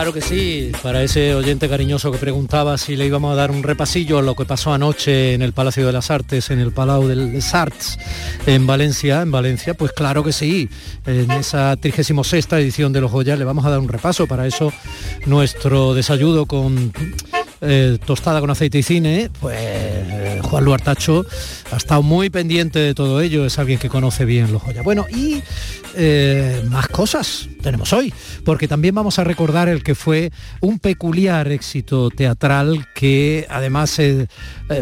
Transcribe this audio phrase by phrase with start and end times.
[0.00, 3.62] Claro que sí, para ese oyente cariñoso que preguntaba si le íbamos a dar un
[3.62, 7.06] repasillo a lo que pasó anoche en el Palacio de las Artes, en el Palau
[7.06, 7.98] des Arts,
[8.46, 10.70] en Valencia, en Valencia, pues claro que sí,
[11.04, 14.72] en esa 36 edición de los Joyas le vamos a dar un repaso, para eso
[15.26, 16.94] nuestro desayuno con
[17.60, 21.26] eh, tostada con aceite y cine, pues eh, Juan Luartacho
[21.70, 24.82] ha estado muy pendiente de todo ello, es alguien que conoce bien los joyas.
[24.82, 25.42] Bueno, y
[25.96, 28.12] eh, más cosas tenemos hoy,
[28.44, 34.28] porque también vamos a recordar el que fue un peculiar éxito teatral que además se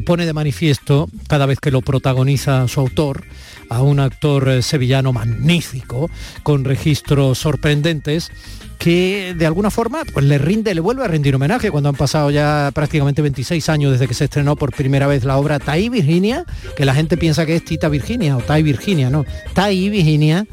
[0.04, 3.24] pone de manifiesto cada vez que lo protagoniza su autor,
[3.68, 6.10] a un actor sevillano magnífico,
[6.42, 8.30] con registros sorprendentes
[8.78, 12.30] que de alguna forma pues le rinde, le vuelve a rendir homenaje cuando han pasado
[12.30, 16.44] ya prácticamente 26 años desde que se estrenó por primera vez la obra Tai Virginia,
[16.76, 20.46] que la gente piensa que es Tita Virginia o Tai Virginia, no, Tai Virginia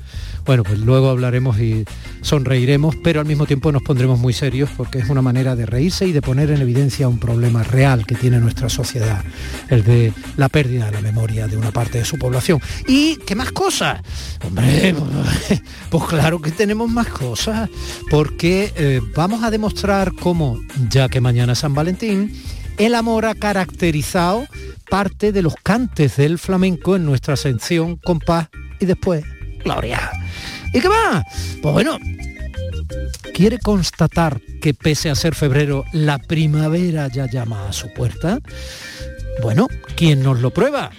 [0.45, 1.85] bueno, pues luego hablaremos y
[2.21, 6.07] sonreiremos, pero al mismo tiempo nos pondremos muy serios porque es una manera de reírse
[6.07, 9.23] y de poner en evidencia un problema real que tiene nuestra sociedad,
[9.69, 12.59] el de la pérdida de la memoria de una parte de su población.
[12.87, 14.01] ¿Y qué más cosas?
[14.45, 14.95] Hombre,
[15.89, 17.69] pues, claro que tenemos más cosas,
[18.09, 22.31] porque eh, vamos a demostrar cómo, ya que mañana San Valentín,
[22.77, 24.45] el amor ha caracterizado
[24.89, 29.23] parte de los cantes del flamenco en nuestra sección compás y después
[29.65, 30.11] gloria.
[30.71, 31.25] ¿Y qué va?
[31.61, 31.97] Pues bueno,
[33.33, 38.39] quiere constatar que pese a ser febrero, la primavera ya llama a su puerta.
[39.41, 40.91] Bueno, ¿quién nos lo prueba?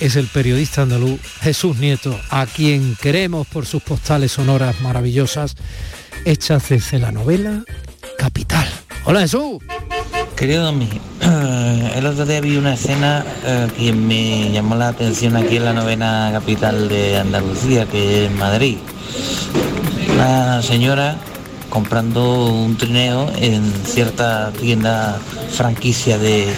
[0.00, 5.56] Es el periodista andaluz Jesús Nieto, a quien queremos por sus postales sonoras maravillosas,
[6.24, 7.64] hechas desde la novela
[8.18, 8.68] Capital.
[9.04, 9.62] Hola Jesús.
[10.40, 10.88] Querido Domi,
[11.96, 15.74] el otro día vi una escena eh, que me llamó la atención aquí en la
[15.74, 18.78] novena capital de Andalucía, que es Madrid.
[20.14, 21.18] Una señora
[21.68, 25.20] comprando un trineo en cierta tienda
[25.50, 26.48] franquicia de,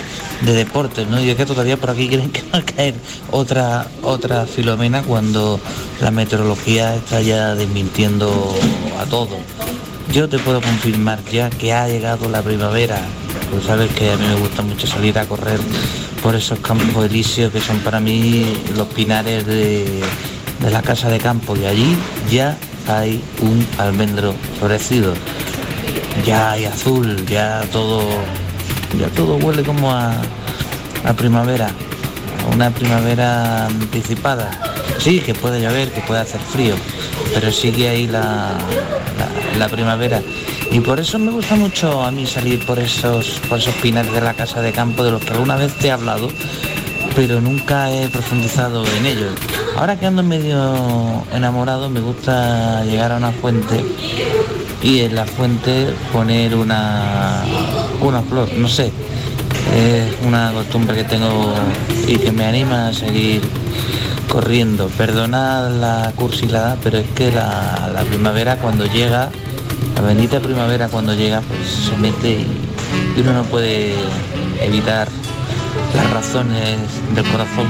[0.42, 1.20] deportes, ¿no?
[1.20, 2.94] Y es que todavía por aquí quieren que va a caer
[3.32, 5.58] otra, otra filomena cuando
[6.00, 8.54] la meteorología está ya desmintiendo
[9.00, 9.38] a todo.
[10.12, 12.98] Yo te puedo confirmar ya que ha llegado la primavera,
[13.50, 15.58] pues sabes que a mí me gusta mucho salir a correr
[16.22, 20.02] por esos campos elíseos que son para mí los pinares de,
[20.70, 21.96] la casa de campo y allí
[22.30, 25.14] ya hay un almendro florecido.
[26.26, 28.02] Ya hay azul, ya todo,
[29.00, 30.12] ya todo huele como a,
[31.06, 31.70] a primavera,
[32.44, 34.71] a una primavera anticipada.
[34.98, 36.74] Sí, que puede llover, que puede hacer frío,
[37.34, 38.56] pero sigue ahí la,
[39.58, 40.22] la primavera
[40.72, 44.22] y por eso me gusta mucho a mí salir por esos, por esos pinares de
[44.22, 46.30] la casa de campo de los que alguna vez te he hablado,
[47.14, 49.32] pero nunca he profundizado en ellos.
[49.76, 53.84] Ahora que ando medio enamorado me gusta llegar a una fuente
[54.82, 57.44] y en la fuente poner una,
[58.00, 58.90] una flor, no sé.
[59.76, 61.52] Es una costumbre que tengo
[62.08, 63.42] y que me anima a seguir
[64.32, 64.88] corriendo.
[64.96, 69.28] Perdonad la cursilada, pero es que la, la primavera cuando llega
[69.94, 73.94] la bendita primavera cuando llega pues se mete y, uno no puede
[74.62, 75.06] evitar
[75.94, 76.78] las razones
[77.14, 77.66] del corazón,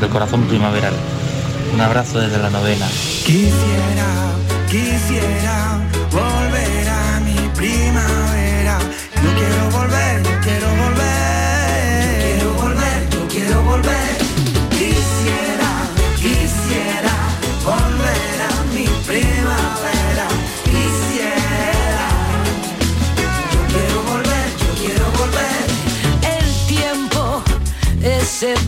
[0.00, 0.94] del corazón primaveral.
[1.74, 2.86] Un abrazo desde la novena.
[3.24, 4.30] Quisiera,
[4.70, 5.80] quisiera
[6.12, 8.25] volver a mi.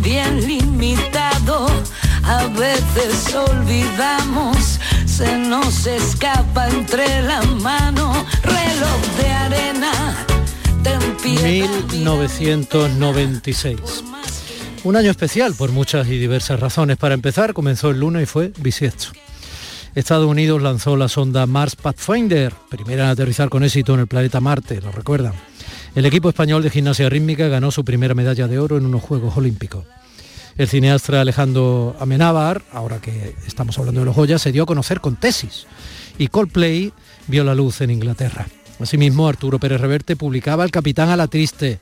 [0.01, 1.67] Bien limitado,
[2.25, 8.13] a veces olvidamos, se nos escapa entre la mano,
[8.43, 10.27] reloj de arena,
[10.83, 11.43] ten piedad.
[11.93, 13.81] 1996.
[14.85, 16.97] Un año especial por muchas y diversas razones.
[16.97, 19.09] Para empezar, comenzó el lunes y fue bisiesto.
[19.95, 24.41] Estados Unidos lanzó la sonda Mars Pathfinder, primera en aterrizar con éxito en el planeta
[24.41, 25.33] Marte, ¿lo recuerdan?
[25.99, 29.37] El equipo español de gimnasia rítmica ganó su primera medalla de oro en unos Juegos
[29.37, 29.85] Olímpicos.
[30.57, 35.01] El cineasta Alejandro Amenábar, ahora que estamos hablando de los joyas, se dio a conocer
[35.01, 35.67] con tesis
[36.17, 36.93] y Coldplay
[37.27, 38.47] vio la luz en Inglaterra.
[38.79, 41.81] Asimismo, Arturo Pérez Reverte publicaba El Capitán a la Triste.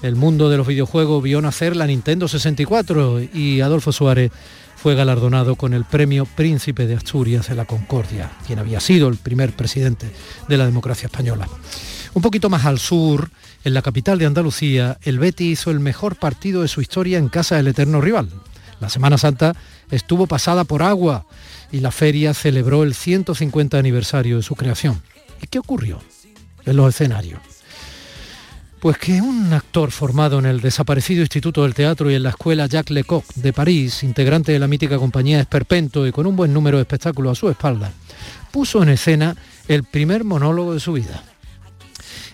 [0.00, 4.32] El mundo de los videojuegos vio nacer la Nintendo 64 y Adolfo Suárez
[4.76, 9.18] fue galardonado con el premio Príncipe de Asturias de la Concordia, quien había sido el
[9.18, 10.10] primer presidente
[10.48, 11.46] de la democracia española.
[12.14, 13.30] Un poquito más al sur,
[13.64, 17.30] en la capital de Andalucía, el Betty hizo el mejor partido de su historia en
[17.30, 18.28] casa del eterno rival.
[18.80, 19.54] La Semana Santa
[19.90, 21.24] estuvo pasada por agua
[21.70, 25.00] y la feria celebró el 150 aniversario de su creación.
[25.40, 26.00] ¿Y qué ocurrió
[26.66, 27.40] en los escenarios?
[28.78, 32.66] Pues que un actor formado en el desaparecido Instituto del Teatro y en la escuela
[32.66, 36.76] Jacques Lecoq de París, integrante de la mítica compañía Esperpento y con un buen número
[36.76, 37.90] de espectáculos a su espalda,
[38.50, 39.34] puso en escena
[39.66, 41.22] el primer monólogo de su vida.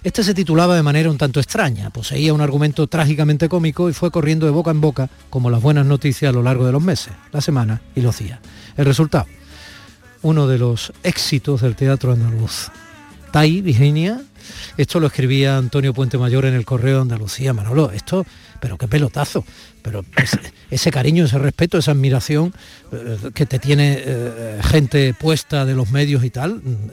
[0.04, 4.10] Este se titulaba de manera un tanto extraña, poseía un argumento trágicamente cómico y fue
[4.10, 7.12] corriendo de boca en boca como las buenas noticias a lo largo de los meses,
[7.32, 8.38] la semana y los días.
[8.76, 9.26] El resultado,
[10.22, 12.70] uno de los éxitos del teatro andaluz.
[13.32, 14.22] Tai, Virginia,
[14.76, 18.26] esto lo escribía Antonio Puente Mayor en el Correo de Andalucía, Manolo, esto,
[18.60, 19.44] pero qué pelotazo,
[19.82, 20.04] pero
[20.70, 22.52] ese, cariño, ese respeto, esa admiración
[22.92, 26.90] eh, que te tiene eh, gente puesta de los medios y tal, mm,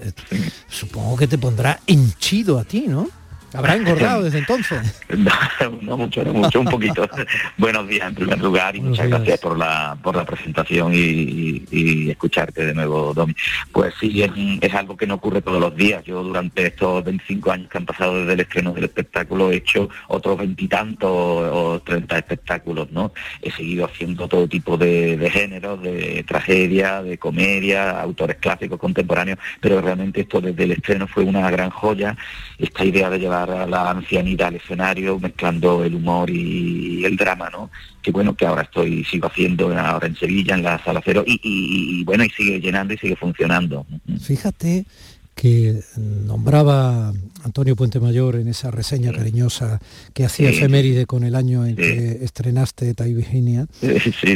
[0.69, 3.09] supongo que te pondrá hinchido a ti, ¿no?
[3.55, 5.01] ¿Habrá engordado desde entonces?
[5.81, 7.07] no, mucho, no mucho, un poquito.
[7.57, 12.65] Buenos días en primer lugar y muchas gracias por la por la presentación y, escucharte
[12.65, 13.35] de nuevo, Domi.
[13.71, 14.23] Pues sí,
[14.61, 16.03] es, algo que no ocurre todos los días.
[16.05, 19.89] Yo durante estos 25 años que han pasado desde el estreno del espectáculo he hecho
[20.07, 23.11] otros veintitantos o treinta espectáculos, ¿no?
[23.41, 29.39] He seguido haciendo todo tipo de, de géneros, de tragedia, de comedia, autores clásicos, contemporáneos,
[29.59, 32.15] pero realmente esto desde el estreno fue una gran joya,
[32.57, 37.49] esta idea de llevar a la ancianidad al escenario, mezclando el humor y el drama,
[37.49, 37.69] ¿no?
[38.01, 42.03] Que bueno, que ahora estoy, sigo haciendo ahora en Sevilla, en la Sala Cero, y,
[42.03, 43.85] bueno, y sigue llenando y sigue funcionando.
[44.21, 44.85] Fíjate
[45.33, 47.13] que nombraba
[47.43, 49.81] Antonio Puente Mayor en esa reseña cariñosa
[50.13, 53.67] que hacía efeméride con el año en que estrenaste Tai Virginia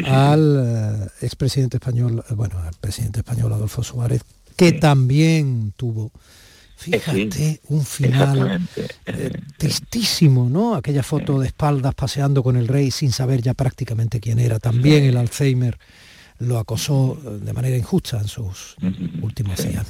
[0.08, 4.24] al eh, expresidente español, eh, bueno, al presidente español Adolfo Suárez,
[4.58, 6.12] que también tuvo
[6.80, 8.62] Fíjate, un final
[9.06, 10.76] eh, tristísimo, ¿no?
[10.76, 14.60] Aquella foto de espaldas paseando con el rey sin saber ya prácticamente quién era.
[14.60, 15.78] También el Alzheimer
[16.38, 18.78] lo acosó eh, de manera injusta en sus
[19.22, 19.88] últimos días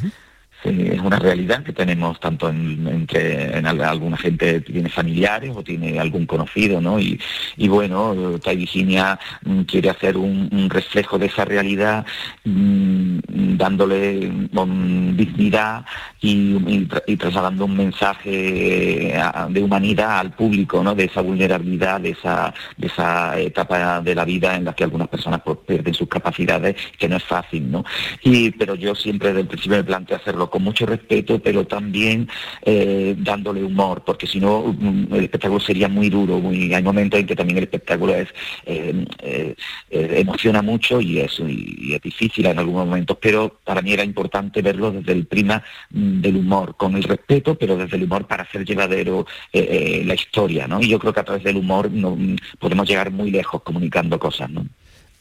[0.63, 5.99] es una realidad que tenemos tanto en, que en alguna gente tiene familiares o tiene
[5.99, 6.99] algún conocido, ¿no?
[6.99, 7.19] Y,
[7.67, 12.05] bueno, Tai Virginia mm, quiere hacer un, reflejo de esa realidad
[12.43, 13.19] mm,
[13.57, 15.85] dándole mm, dignidad
[16.21, 16.85] y,
[17.15, 20.95] trasladando un mensaje eh, de humanidad al público, ¿no?
[20.95, 25.07] De esa vulnerabilidad, de esa, de esa etapa de la vida en la que algunas
[25.07, 27.85] personas pues, pierden sus capacidades, que no es fácil, ¿no?
[28.23, 32.29] Y, pero yo siempre desde el principio me planteo hacerlo con mucho respeto, pero también
[32.63, 37.19] eh, dándole humor, porque si no mm, el espectáculo sería muy duro, muy, hay momentos
[37.19, 38.27] en que también el espectáculo es
[38.65, 39.55] eh, eh,
[39.89, 44.61] emociona mucho y es, y es difícil en algunos momentos, pero para mí era importante
[44.61, 48.43] verlo desde el prima mm, del humor, con el respeto, pero desde el humor para
[48.43, 50.81] hacer llevadero la historia, ¿no?
[50.81, 54.19] Y yo creo que a través del humor no, mm, podemos llegar muy lejos comunicando
[54.19, 54.65] cosas, ¿no?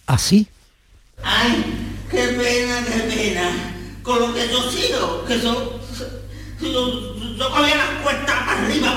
[0.06, 0.46] ¿Así?
[1.22, 1.64] ¡Ay,
[2.10, 3.77] qué pena, qué pena!
[4.08, 5.80] Con lo que yo sigo, que yo,
[6.62, 8.96] yo, yo cogía las cuestas para arriba,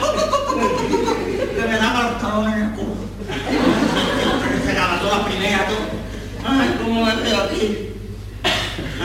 [1.54, 2.96] que me daba los talones en el culo.
[4.64, 6.48] Se acaba toda la primera, todo.
[6.48, 7.90] Ay, cómo me veo aquí.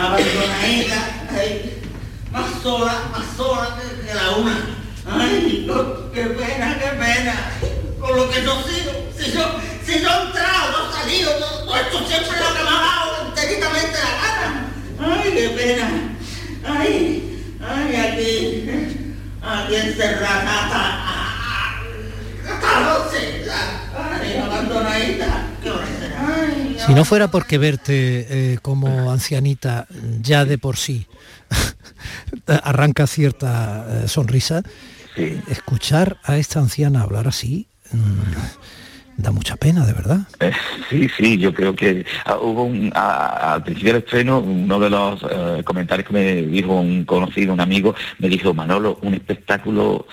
[0.01, 1.83] Abandonadita, ahí,
[2.31, 4.79] más sola, más sola que, la una.
[5.11, 5.69] Ay,
[6.15, 7.51] qué pena, qué pena.
[7.99, 9.45] Con lo que yo sigo, si yo,
[9.85, 13.27] si yo he entrado, no he salido, todo esto siempre lo que me ha dado
[13.27, 14.36] enteritamente la gana.
[15.07, 15.89] Ay, qué pena.
[16.65, 18.69] Ay, ay, aquí,
[19.43, 20.65] aquí encerrada.
[20.65, 20.83] Hasta,
[23.95, 25.47] Ay, abandonadita.
[26.87, 29.87] Si no fuera porque verte eh, como ancianita
[30.21, 31.07] ya de por sí
[32.63, 34.63] arranca cierta eh, sonrisa,
[35.49, 37.97] escuchar a esta anciana hablar así mm,
[39.17, 40.21] da mucha pena, de verdad.
[40.41, 40.53] Eh,
[40.91, 45.25] sí, sí, yo creo que ah, hubo un, al principio del estreno, uno de los
[45.31, 50.07] eh, comentarios que me dijo un conocido, un amigo, me dijo, Manolo, un espectáculo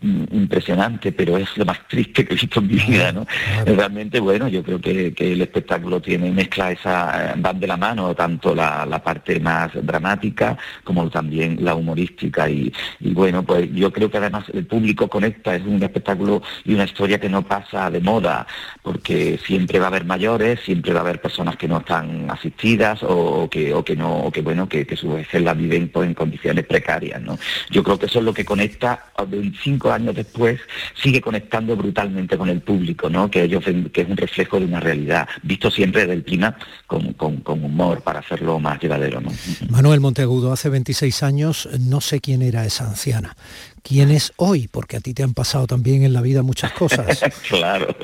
[0.00, 3.26] mm, impresionante, pero es lo más triste que he visto en mi vida, ¿no?
[3.64, 8.14] Realmente, bueno, yo creo que, el espectáculo tiene, mezcla esa, eh, van de la mano,
[8.14, 12.50] tanto la, parte más dramática como también la humorística.
[12.50, 16.74] Y, y bueno, pues yo creo que además el público conecta, es un espectáculo y
[16.74, 18.47] una historia que no pasa de moda
[18.82, 23.00] porque siempre va a haber mayores, siempre va a haber personas que no están asistidas
[23.02, 26.08] o que, o que no, o que bueno, que, que su vez la viven pues,
[26.08, 27.38] en condiciones precarias, ¿no?
[27.70, 30.60] Yo creo que eso es lo que conecta, 25 años después,
[30.94, 33.30] sigue conectando brutalmente con el público, ¿no?
[33.30, 37.12] Que ellos ven que es un reflejo de una realidad, visto siempre del clima con,
[37.14, 39.30] con, con humor para hacerlo más llevadero, ¿no?
[39.70, 43.36] Manuel Monteagudo, hace 26 años no sé quién era esa anciana
[43.82, 47.20] quién es hoy, porque a ti te han pasado también en la vida muchas cosas.
[47.48, 47.94] claro,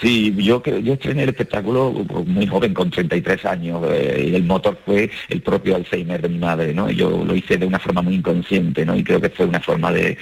[0.00, 1.92] sí, yo, yo estrené el espectáculo
[2.26, 6.38] muy joven, con 33 años, eh, y el motor fue el propio Alzheimer de mi
[6.38, 6.90] madre, ¿no?
[6.90, 8.96] Yo lo hice de una forma muy inconsciente, ¿no?
[8.96, 10.16] Y creo que fue una forma de,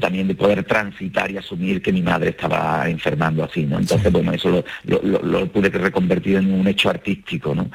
[0.00, 3.78] también de poder transitar y asumir que mi madre estaba enfermando así, ¿no?
[3.78, 7.70] Entonces, bueno, eso lo, lo, pude reconvertir en un hecho artístico, ¿no?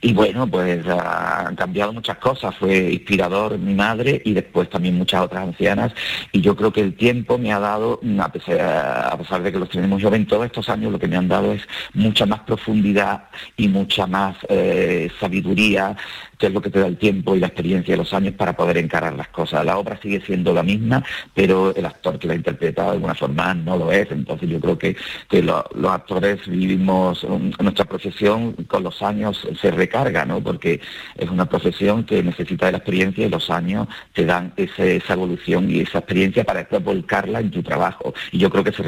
[0.00, 5.22] Y bueno, pues han cambiado muchas cosas, fue inspirador mi madre y después también muchas
[5.22, 5.92] otras ancianas
[6.32, 10.02] y yo creo que el tiempo me ha dado, a pesar, de que los tenemos
[10.02, 11.62] joven, todos estos años lo que me han dado es
[11.94, 13.24] mucha más profundidad
[13.56, 15.96] y mucha más eh, sabiduría
[16.38, 18.56] que es lo que te da el tiempo y la experiencia de los años para
[18.56, 19.64] poder encarar las cosas.
[19.64, 21.04] La obra sigue siendo la misma,
[21.34, 24.10] pero el actor que la ha interpretado de alguna forma no lo es.
[24.10, 24.96] Entonces yo creo que,
[25.30, 27.26] los actores vivimos
[27.60, 30.40] nuestra profesión con los años se recarga, ¿no?
[30.40, 30.80] Porque
[31.16, 35.70] es una profesión que necesita de la experiencia y los años te dan esa evolución
[35.70, 38.14] y esa experiencia para después volcarla en tu trabajo.
[38.30, 38.82] Y yo creo que se,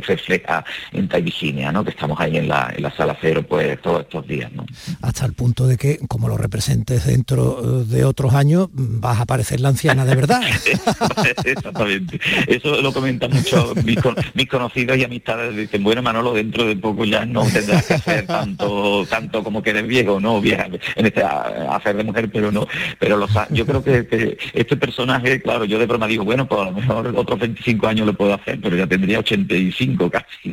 [0.00, 1.84] refleja en Tai Virginia, ¿no?
[1.84, 4.66] Que estamos ahí en la, en la sala cero pues todos estos días, ¿no?
[5.00, 9.60] Hasta el punto de que, como lo representa dentro de otros años vas a parecer
[9.60, 10.42] la anciana de verdad.
[11.44, 12.20] Exactamente.
[12.46, 15.56] Eso lo comentan mucho mis, conocidos y amistades.
[15.56, 19.70] Dicen, bueno, Manolo, dentro de poco ya no tendrás que hacer tanto, tanto como que
[19.70, 22.66] eres viejo, no, vieja, en este hacer de mujer, pero no.
[22.98, 26.64] Pero los, yo creo que, este personaje, claro, yo de broma digo, bueno, pues a
[26.64, 30.52] lo mejor otros 25 años lo puedo hacer, pero ya tendría 85 casi.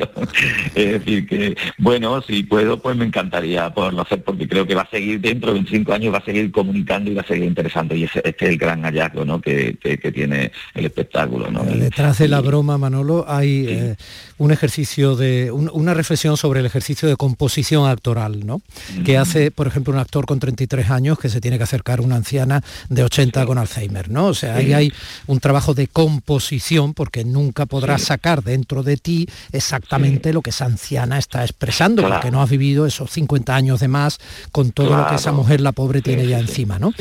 [0.74, 4.82] Es decir, que bueno, si puedo, pues me encantaría poderlo hacer, porque creo que va
[4.82, 7.96] a seguir dentro de 25 años, va a seguir comunicando y va a seguir interesante.
[7.96, 9.40] Y ese, este es el gran hallazgo ¿no?
[9.40, 9.76] que,
[10.14, 11.50] tiene el espectáculo.
[11.50, 11.62] ¿no?
[11.64, 13.96] Detrás de la broma, Manolo, hay eh,
[14.40, 18.62] un ejercicio de, una reflexión sobre el ejercicio de composición actoral, ¿no?
[19.04, 22.02] Que hace, por ejemplo, un actor con 33 años que se tiene que acercar a
[22.02, 24.28] una anciana de 80 con Alzheimer, ¿no?
[24.28, 24.92] O sea, ahí hay
[25.26, 30.64] un trabajo de composición porque nunca podrás sacar dentro de ti exactamente lo que esa
[30.64, 34.20] anciana está expresando, porque no has vivido esos 50 años de más
[34.52, 36.94] con todo lo que esa mujer, la pobre, tiene ya encima, ¿no?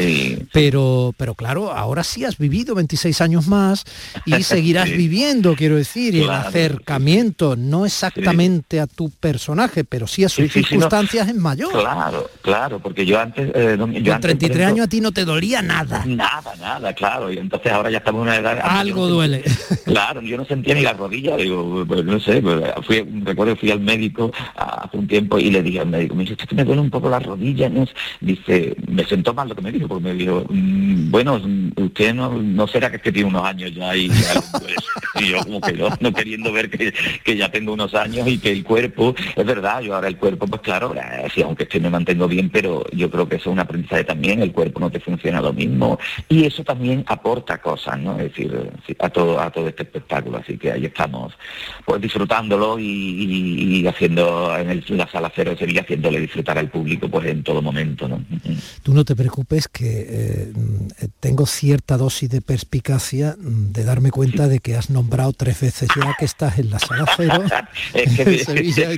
[0.52, 3.86] Pero, pero claro, ahora sí has vivido 26 años más
[4.26, 10.24] y seguirás viviendo, quiero decir, y el acercamiento no exactamente a tu personaje, pero sí
[10.24, 11.72] a sus circunstancias es mayor.
[11.72, 13.52] Claro, claro, porque yo antes...
[13.54, 16.04] Eh, yo 33 años a ti no te dolía nada.
[16.06, 18.60] Nada, nada, claro, y entonces ahora ya estamos en una edad...
[18.64, 19.44] Algo duele.
[19.86, 23.60] claro, yo no sentía ni la rodilla, digo, pues no sé, pues, fui, recuerdo que
[23.62, 26.64] fui al médico hace un tiempo y le dije al médico, me dice, que me
[26.64, 27.86] duele un poco la rodilla, ¿no?
[28.20, 31.42] Dice, me sentó mal lo que me dijo, porque me dijo, mm, bueno,
[31.76, 34.10] usted no, no será que, es que tiene unos años ya y,
[35.30, 38.52] yo como que no, no queriendo ver que, que, ya tengo unos años y que
[38.52, 40.94] el cuerpo, es verdad, yo ahora el cuerpo, pues claro,
[41.34, 44.42] sí, aunque estoy me mantengo bien, pero yo creo que eso es un aprendizaje también,
[44.42, 48.20] el cuerpo no te funciona lo mismo y eso también aporta cosas, ¿no?
[48.20, 51.34] Es decir, a todo, a todo este espectáculo, así que ahí estamos,
[51.86, 57.28] pues disfrutándolo y, haciendo en, el, la sala cero sería haciéndole disfrutar al público pues
[57.28, 58.24] en todo momento, ¿no?
[58.84, 60.54] Tú no te preocupes que eh,
[61.20, 66.16] tengo cierta dosis de perspicacia de darme cuenta de que has nombrado tres veces ya
[66.18, 67.06] que estás en la sala
[68.46, 68.90] Sevilla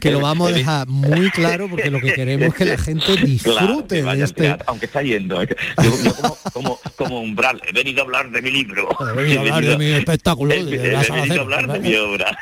[0.00, 3.16] que lo vamos a dejar muy claro porque lo que queremos es que la gente
[3.16, 4.56] disfrute de este...
[4.66, 8.88] Aunque está yendo, yo, como, como, como, umbral, he venido a hablar de mi libro.
[9.00, 10.54] He venido a hablar de mi espectáculo.
[10.54, 12.38] He, venido a hablar de mi obra.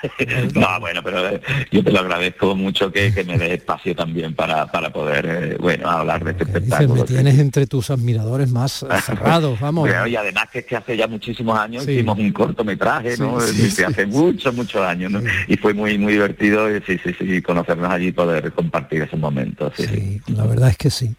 [0.55, 4.35] no, bueno, pero eh, yo te lo agradezco mucho que, que me dé espacio también
[4.35, 8.85] para, para poder, eh, bueno, hablar de este espectáculo me tienes entre tus admiradores más
[9.05, 9.89] cerrados, vamos.
[10.09, 13.39] y además que es que hace ya muchísimos años hicimos un cortometraje, ¿no?
[13.39, 15.23] hace muchos, muchos años, ¿no?
[15.49, 19.73] Y fue muy, muy divertido, sí, sí, sí, conocernos allí y poder compartir esos momentos.
[19.77, 21.15] Sí, la verdad es que sí.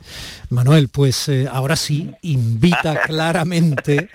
[0.50, 4.10] Manuel, pues eh, ahora sí, invita claramente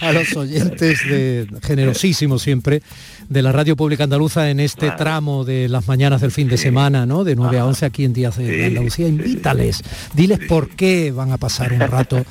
[0.00, 2.82] a, los oyentes de generosísimo siempre
[3.28, 7.06] de la Radio Pública Andaluza en este tramo de las mañanas del fin de semana,
[7.06, 7.24] ¿no?
[7.24, 9.08] De 9 a 11 aquí en Díaz de Andalucía.
[9.08, 9.82] Invítales,
[10.14, 12.24] diles por qué van a pasar un rato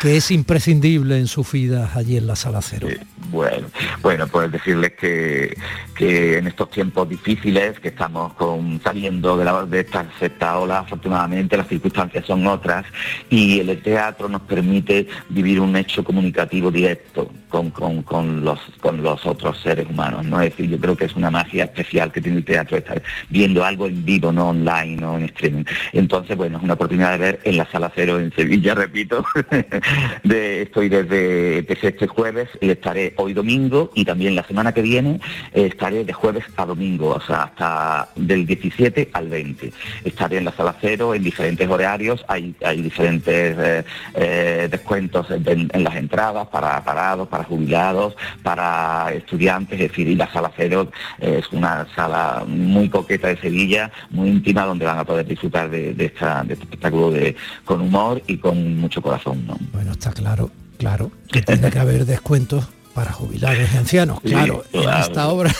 [0.00, 2.88] que es imprescindible en sus vidas allí en la sala cero.
[3.30, 3.68] Bueno,
[4.02, 5.56] bueno, pues decirles que,
[5.96, 10.80] que en estos tiempos difíciles, que estamos con, saliendo de, la, de esta sexta ola,
[10.80, 12.86] afortunadamente las circunstancias son otras
[13.28, 19.02] y el teatro nos permite vivir un hecho comunicativo directo con, con, con los, con
[19.02, 20.24] los otros seres humanos.
[20.24, 20.40] ¿no?
[20.40, 23.64] Es decir, yo creo que es una magia especial que tiene el teatro estar viendo
[23.64, 25.64] algo en vivo, no online, no en streaming.
[25.92, 29.24] Entonces, bueno, es una oportunidad de ver en la sala cero en Sevilla, repito,
[30.22, 34.82] de, estoy desde empecé este jueves y estaré hoy domingo y también la semana que
[34.82, 35.20] viene
[35.52, 39.72] eh, estaré de jueves a domingo, o sea, hasta del 17 al 20.
[40.04, 45.70] Estaré en la sala cero en diferentes horarios, hay, hay diferentes eh, eh, descuentos en,
[45.84, 51.50] las entradas para parados, para jubilados, para estudiantes, es decir, y la sala cero es
[51.52, 56.06] una sala muy coqueta de Sevilla, muy íntima, donde van a poder disfrutar de, de,
[56.06, 59.46] esta, de este espectáculo de, con humor y con mucho corazón.
[59.46, 59.56] ¿no?
[59.76, 62.66] Bueno, está claro, claro, que tiene que haber descuentos
[62.96, 64.90] para jubilados y ancianos, claro, sí, claro.
[64.90, 65.52] en esta obra.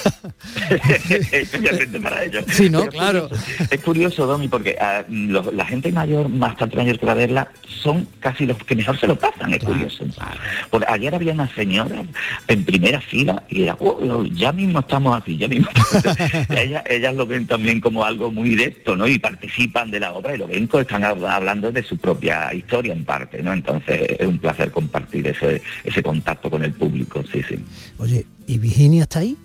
[1.11, 2.45] Especialmente para ellos.
[2.49, 3.29] Sí, no, claro.
[3.71, 4.75] Es curioso, Domi, porque
[5.11, 7.49] los, la gente mayor, bastante mayor que va a verla,
[7.83, 10.07] son casi los que mejor se lo pasan, es claro, curioso.
[10.15, 10.41] Claro.
[10.71, 12.03] Porque ayer había una señora
[12.49, 15.69] en primera fila y era, oh, ya mismo estamos aquí, ya mismo.
[16.57, 19.07] ellas, ellas lo ven también como algo muy directo, ¿no?
[19.07, 22.95] Y participan de la obra y lo ven que están hablando de su propia historia
[22.95, 23.53] en parte, ¿no?
[23.53, 27.65] Entonces es un placer compartir ese, ese contacto con el público sí, sí.
[27.99, 29.37] Oye, ¿y Virginia está ahí?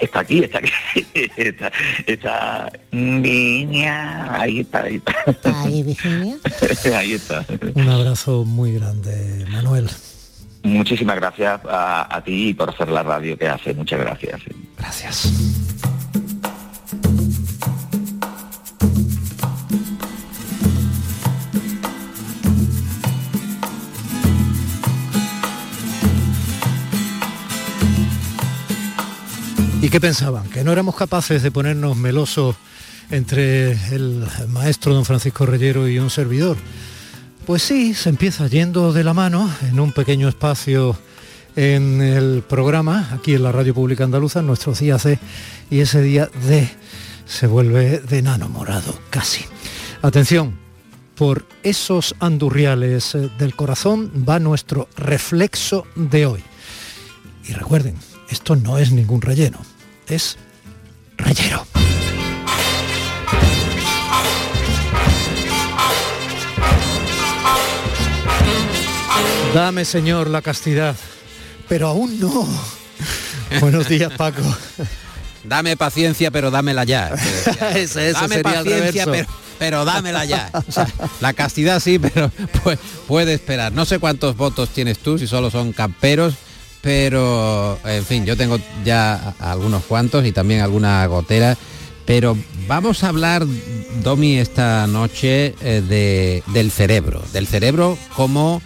[0.00, 0.70] Está aquí, está aquí,
[1.36, 1.72] está,
[2.06, 5.62] está Virginia, ahí está, ahí está.
[5.62, 6.36] Ahí, Virginia.
[6.96, 7.44] ahí está.
[7.74, 9.88] Un abrazo muy grande, Manuel.
[10.62, 14.40] Muchísimas gracias a, a ti por hacer la radio que hace, muchas gracias.
[14.76, 15.32] Gracias.
[29.88, 30.50] ¿Y qué pensaban?
[30.50, 32.56] ¿Que no éramos capaces de ponernos melosos
[33.08, 36.58] entre el maestro don Francisco Reyero y un servidor?
[37.46, 40.94] Pues sí, se empieza yendo de la mano en un pequeño espacio
[41.56, 45.08] en el programa, aquí en la Radio Pública Andaluza, en nuestros días
[45.70, 46.68] y ese día de
[47.24, 49.46] se vuelve de nano morado, casi.
[50.02, 50.58] Atención,
[51.14, 56.44] por esos andurriales del corazón va nuestro reflexo de hoy.
[57.48, 57.94] Y recuerden,
[58.28, 59.58] esto no es ningún relleno,
[60.10, 60.36] es
[61.16, 61.66] rellero.
[69.54, 70.94] Dame, Señor, la castidad,
[71.68, 72.46] pero aún no.
[73.60, 74.42] Buenos días, Paco.
[75.44, 77.08] Dame paciencia, pero dámela ya.
[77.74, 80.50] ese, ese Dame sería paciencia, el pero, pero, dámela ya.
[80.52, 80.86] O sea,
[81.20, 82.30] la castidad sí, pero
[82.62, 83.72] pues, puede esperar.
[83.72, 86.34] No sé cuántos votos tienes tú, si solo son camperos,
[86.80, 91.56] pero en fin, yo tengo ya algunos cuantos y también alguna gotera.
[92.04, 93.44] Pero vamos a hablar,
[94.02, 98.62] Domi, esta noche eh, de, del cerebro, del cerebro como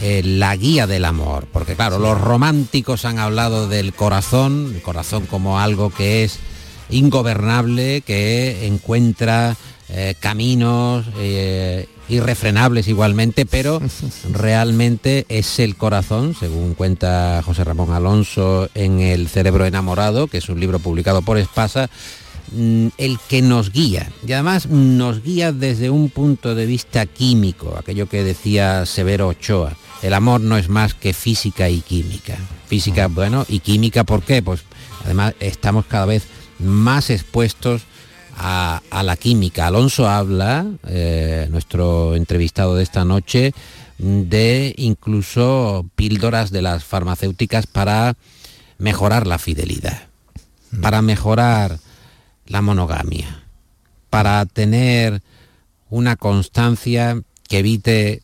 [0.00, 1.48] eh, la guía del amor.
[1.52, 6.38] Porque claro, los románticos han hablado del corazón, el corazón como algo que es
[6.88, 9.56] ingobernable, que encuentra
[9.88, 11.06] eh, caminos
[12.08, 13.80] irrefrenables igualmente, pero
[14.32, 20.48] realmente es el corazón, según cuenta José Ramón Alonso en El cerebro enamorado, que es
[20.48, 21.88] un libro publicado por Espasa,
[22.52, 24.10] mm, el que nos guía.
[24.26, 29.76] Y además nos guía desde un punto de vista químico, aquello que decía Severo Ochoa.
[30.02, 32.36] El amor no es más que física y química.
[32.66, 34.42] Física, bueno, y química, ¿por qué?
[34.42, 34.60] Pues
[35.04, 36.24] además estamos cada vez
[36.58, 37.82] más expuestos
[38.36, 39.66] a, a la química.
[39.66, 43.52] Alonso habla, eh, nuestro entrevistado de esta noche,
[43.98, 48.16] de incluso píldoras de las farmacéuticas para
[48.78, 50.08] mejorar la fidelidad,
[50.82, 51.78] para mejorar
[52.46, 53.44] la monogamia,
[54.10, 55.22] para tener
[55.90, 58.22] una constancia que evite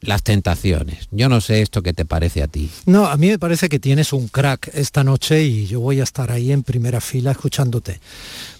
[0.00, 1.08] las tentaciones.
[1.10, 2.70] Yo no sé esto qué te parece a ti.
[2.86, 6.04] No, a mí me parece que tienes un crack esta noche y yo voy a
[6.04, 8.00] estar ahí en primera fila escuchándote,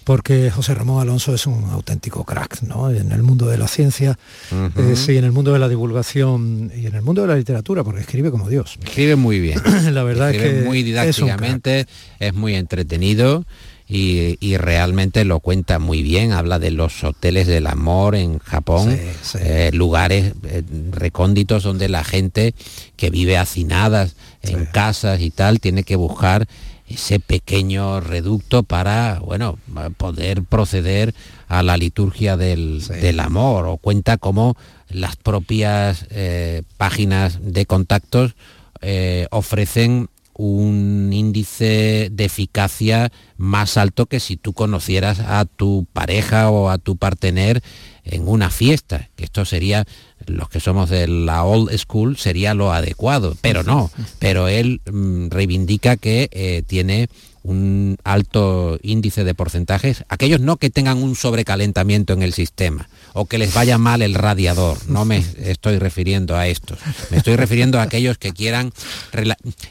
[0.07, 2.89] porque José Ramón Alonso es un auténtico crack, ¿no?
[2.89, 4.17] En el mundo de la ciencia,
[4.51, 4.93] uh -huh.
[4.93, 7.83] eh, sí, en el mundo de la divulgación y en el mundo de la literatura,
[7.83, 8.79] porque escribe como Dios.
[8.81, 9.61] Escribe muy bien.
[9.93, 11.87] la verdad escribe es que muy didácticamente, es,
[12.19, 13.43] es muy entretenido.
[13.89, 18.91] Y, y, realmente lo cuenta muy bien, habla de los hoteles del amor en Japón,
[18.91, 19.37] sí, sí.
[19.41, 22.53] Eh, lugares eh, recónditos donde la gente
[22.97, 24.71] que vive hacinadas en sí.
[24.73, 26.47] casas y tal tiene que buscar
[26.87, 29.59] ese pequeño reducto para, bueno,
[29.97, 31.13] poder proceder
[31.47, 34.55] a la liturgia del, amor o cuenta cómo
[34.89, 38.35] las propias eh, páginas de contactos
[38.81, 46.51] eh, ofrecen un índice de eficacia más alto que si tú conocieras a tu pareja
[46.51, 47.63] o a tu partener
[48.03, 49.85] en una fiesta, que esto sería,
[50.27, 55.29] los que somos de la old school, sería lo adecuado, pero no, pero él mm,
[55.29, 57.09] reivindica que eh, tiene
[57.47, 63.25] un alto índice de porcentajes, aquellos no que tengan un sobrecalentamiento en el sistema o
[63.25, 66.77] que les vaya mal el radiador, no me estoy refiriendo a estos,
[67.09, 68.73] me estoy refiriendo a aquellos que quieran,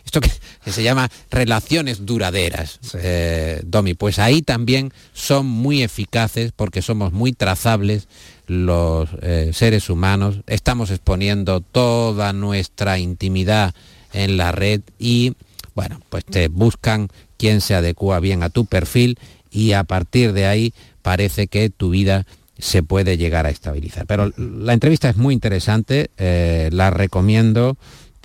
[0.07, 0.31] esto que,
[0.67, 7.33] se llama relaciones duraderas, eh, Domi, pues ahí también son muy eficaces porque somos muy
[7.33, 8.09] trazables
[8.47, 13.75] los eh, seres humanos, estamos exponiendo toda nuestra intimidad
[14.13, 15.35] en la red y
[15.75, 19.19] bueno, pues te buscan quien se adecua bien a tu perfil
[19.51, 22.27] y a partir de ahí parece que tu vida
[22.59, 24.07] se puede llegar a estabilizar.
[24.07, 27.77] Pero la entrevista es muy interesante, eh, la recomiendo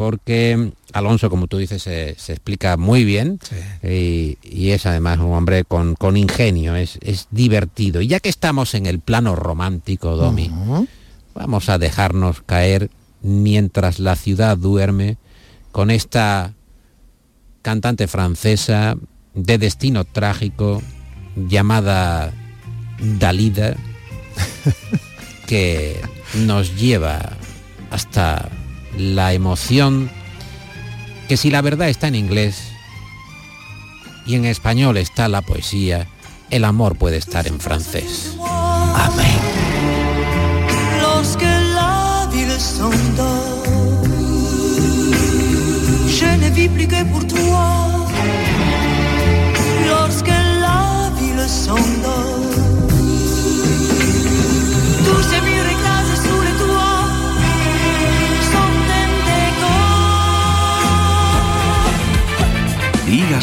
[0.01, 3.37] porque Alonso, como tú dices, se, explica muy bien
[3.83, 4.35] y,
[4.71, 6.97] es además un hombre con, ingenio, es,
[7.29, 8.01] divertido.
[8.01, 10.49] Y ya que estamos en el plano romántico, Domi,
[11.35, 12.89] vamos a dejarnos caer
[13.21, 15.17] mientras la ciudad duerme
[15.71, 16.55] con esta
[17.61, 18.97] cantante francesa
[19.35, 20.81] de destino trágico
[21.35, 22.33] llamada
[23.19, 23.75] Dalida,
[25.45, 26.01] que
[26.33, 27.37] nos lleva
[27.91, 28.49] hasta
[28.97, 30.09] la emoción
[31.27, 32.71] que si la verdad está en inglés
[34.25, 36.07] y en español está la poesía,
[36.49, 38.35] el amor puede estar en francés.
[38.39, 39.39] Amén.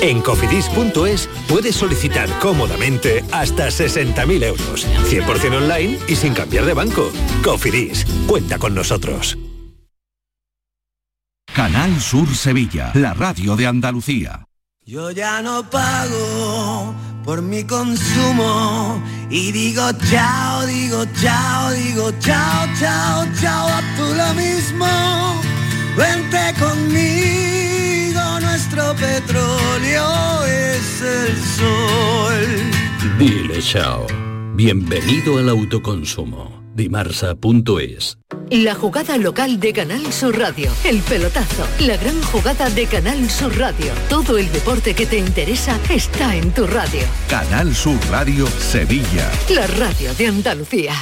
[0.00, 7.10] En cofidis.es puedes solicitar cómodamente hasta 60.000 euros, 100% online y sin cambiar de banco.
[7.44, 9.38] Cofidis, cuenta con nosotros.
[11.54, 14.44] Canal Sur Sevilla, la radio de Andalucía.
[14.84, 23.26] Yo ya no pago por mi consumo y digo chao, digo chao, digo chao, chao,
[23.40, 24.86] chao, a tú lo mismo,
[25.96, 27.61] vente conmigo
[28.62, 33.18] nuestro petróleo es el sol.
[33.18, 34.06] Dile chao.
[34.54, 36.62] Bienvenido al autoconsumo.
[36.74, 38.18] Dimarsa.es
[38.50, 40.70] La jugada local de Canal Sur Radio.
[40.84, 41.66] El pelotazo.
[41.80, 43.92] La gran jugada de Canal Sur Radio.
[44.08, 47.02] Todo el deporte que te interesa está en tu radio.
[47.28, 49.28] Canal Sur Radio Sevilla.
[49.50, 50.94] La radio de Andalucía.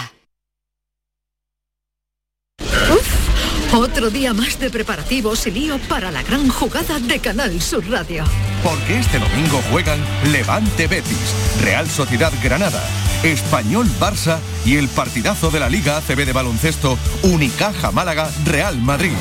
[3.72, 8.24] Otro día más de preparativos y lío para la gran jugada de Canal Sur Radio.
[8.64, 10.00] Porque este domingo juegan
[10.32, 12.82] Levante Betis, Real Sociedad Granada,
[13.22, 19.12] Español Barça y el partidazo de la Liga ACB de baloncesto Unicaja Málaga Real Madrid.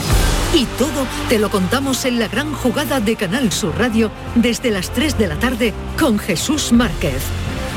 [0.56, 4.90] Y todo te lo contamos en la gran jugada de Canal Sur Radio desde las
[4.92, 7.22] 3 de la tarde con Jesús Márquez.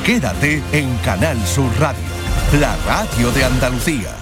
[0.06, 2.02] Quédate en Canal Sur Radio,
[2.58, 4.21] la radio de Andalucía.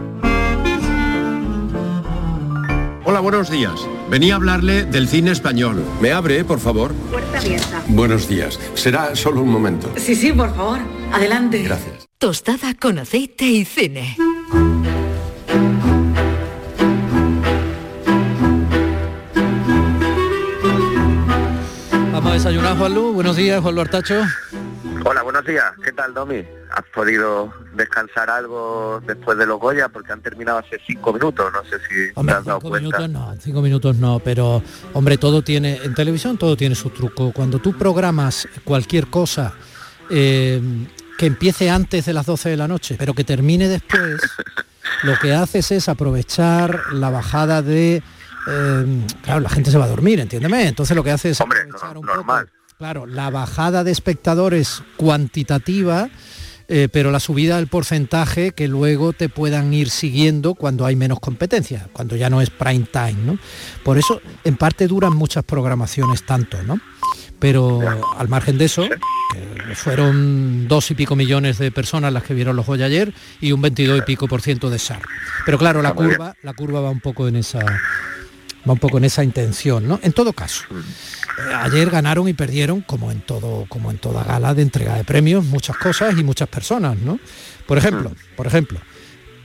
[3.11, 3.73] Hola, buenos días.
[4.09, 5.83] Venía a hablarle del cine español.
[5.99, 6.93] ¿Me abre, por favor?
[6.93, 7.83] Puerta abierta.
[7.87, 8.57] Buenos días.
[8.73, 9.91] Será solo un momento.
[9.97, 10.79] Sí, sí, por favor.
[11.11, 11.61] Adelante.
[11.61, 12.07] Gracias.
[12.17, 14.15] Tostada con aceite y cine.
[22.13, 23.11] Vamos a desayunar, Juanlu.
[23.11, 24.21] Buenos días, Juan Artacho.
[25.03, 25.65] Hola, buenos días.
[25.83, 26.45] ¿Qué tal, Domi?
[26.71, 29.89] ¿Has podido descansar algo después de los Goya?
[29.89, 31.51] Porque han terminado hace cinco minutos.
[31.51, 32.79] No sé si te has dado Cinco cuenta.
[32.79, 34.61] minutos no, cinco minutos no, pero
[34.93, 37.31] hombre, todo tiene, en televisión todo tiene su truco.
[37.31, 39.53] Cuando tú programas cualquier cosa
[40.09, 40.61] eh,
[41.17, 44.21] que empiece antes de las 12 de la noche, pero que termine después,
[45.03, 48.01] lo que haces es aprovechar la bajada de...
[48.47, 50.67] eh, claro, la gente se va a dormir, entiéndeme.
[50.67, 52.35] Entonces lo que hace es aprovechar un poco,
[52.77, 56.09] claro, la bajada de espectadores cuantitativa
[56.73, 61.19] eh, pero la subida del porcentaje que luego te puedan ir siguiendo cuando hay menos
[61.19, 63.37] competencia, cuando ya no es prime time, ¿no?
[63.83, 66.79] Por eso, en parte duran muchas programaciones tanto, ¿no?
[67.39, 67.81] Pero
[68.17, 72.55] al margen de eso, que fueron dos y pico millones de personas las que vieron
[72.55, 75.01] los Goya ayer y un 22 y pico por ciento de SAR.
[75.45, 77.59] Pero claro, la curva, la curva va un poco en esa
[78.67, 79.99] va un poco en esa intención, ¿no?
[80.03, 84.53] En todo caso, eh, ayer ganaron y perdieron, como en todo, como en toda gala
[84.53, 87.19] de entrega de premios, muchas cosas y muchas personas, ¿no?
[87.65, 88.79] Por ejemplo, por ejemplo,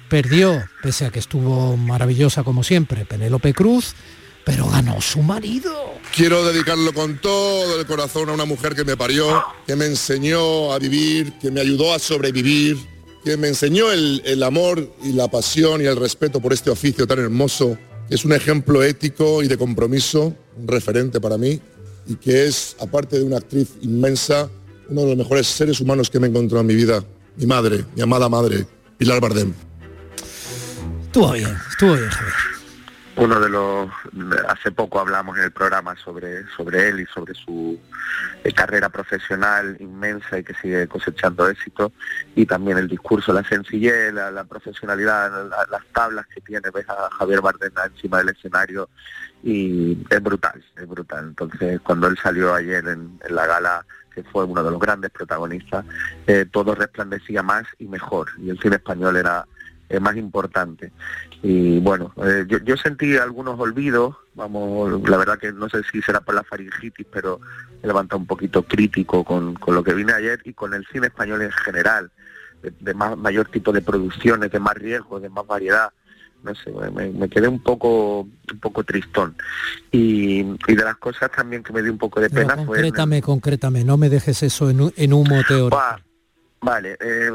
[0.08, 3.94] perdió, pese a que estuvo maravillosa como siempre, Penélope Cruz,
[4.44, 5.94] pero ganó su marido.
[6.14, 10.72] Quiero dedicarlo con todo el corazón a una mujer que me parió, que me enseñó
[10.72, 12.78] a vivir, que me ayudó a sobrevivir,
[13.24, 17.08] que me enseñó el, el amor y la pasión y el respeto por este oficio
[17.08, 17.76] tan hermoso,
[18.10, 21.60] es un ejemplo ético y de compromiso, un referente para mí,
[22.06, 24.48] y que es, aparte de una actriz inmensa,
[24.88, 27.04] uno de los mejores seres humanos que me he encontrado en mi vida.
[27.36, 28.66] Mi madre, mi amada madre,
[28.96, 29.52] Pilar Bardem.
[31.06, 32.55] Estuvo bien, estuvo bien, Javier.
[33.16, 33.88] Uno de los
[34.46, 37.80] hace poco hablamos en el programa sobre sobre él y sobre su
[38.44, 41.92] eh, carrera profesional inmensa y que sigue cosechando éxito
[42.34, 47.08] y también el discurso, la sencillez, la, profesionalidad, la- las tablas que tiene, ves a
[47.16, 48.90] Javier Bardem encima del escenario
[49.42, 51.24] y es brutal, es brutal.
[51.28, 55.10] Entonces cuando él salió ayer en, en la gala que fue uno de los grandes
[55.10, 55.84] protagonistas,
[56.26, 59.46] eh, todo resplandecía más y mejor y el cine español era
[59.88, 60.92] eh, más importante.
[61.42, 66.02] Y bueno, eh, yo, yo sentí algunos olvidos, vamos, la verdad que no sé si
[66.02, 67.40] será por la faringitis, pero
[67.82, 71.08] he levantado un poquito crítico con, con lo que vine ayer y con el cine
[71.08, 72.10] español en general,
[72.62, 75.90] de, de más, mayor tipo de producciones, de más riesgo, de más variedad.
[76.42, 79.36] No sé, me, me quedé un poco un poco tristón.
[79.90, 82.76] Y, y de las cosas también que me dio un poco de Pero pena fue...
[82.76, 85.76] concrétame, concrétame, no me dejes eso en, en humo teórico.
[86.66, 87.30] Vale, eh,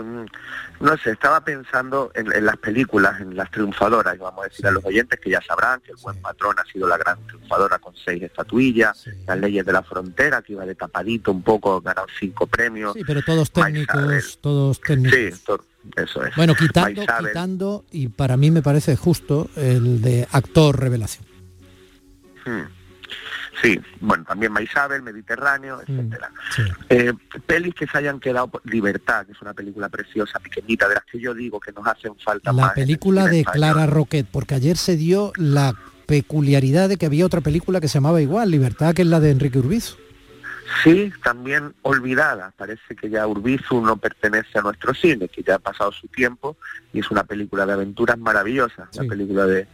[0.82, 4.72] no sé, estaba pensando en, en las películas, en las triunfadoras, vamos a decir a
[4.72, 7.96] los oyentes que ya sabrán que el buen patrón ha sido la gran triunfadora con
[7.96, 12.46] seis estatuillas, las leyes de la frontera, que iba de tapadito un poco, ganado cinco
[12.46, 12.91] premios.
[12.94, 15.17] Sí, pero todos técnicos, todos técnicos.
[15.17, 15.63] Sí, to-
[15.96, 16.36] eso es.
[16.36, 21.26] Bueno, quitando, quitando, y para mí me parece justo, el de actor revelación.
[22.46, 22.81] Hmm.
[23.62, 26.32] Sí, bueno, también Maisabel, Mediterráneo, Mm, etcétera.
[26.89, 27.13] Eh,
[27.45, 31.19] pelis que se hayan quedado Libertad, que es una película preciosa, pequeñita, de las que
[31.19, 32.74] yo digo que nos hacen falta La más.
[32.74, 33.54] película de español.
[33.74, 35.76] Clara Roquet, porque ayer se dio la
[36.08, 39.32] peculiaridad de que había otra película que se llamaba igual, Libertad, que es la de
[39.32, 39.95] Enrique Urbizo.
[40.84, 42.54] Sí, también olvidada.
[42.58, 46.58] Parece que ya Urbizu no pertenece a nuestro cine, que ya ha pasado su tiempo
[46.94, 48.90] y es una película de aventuras maravillosa.
[48.94, 49.68] La película de,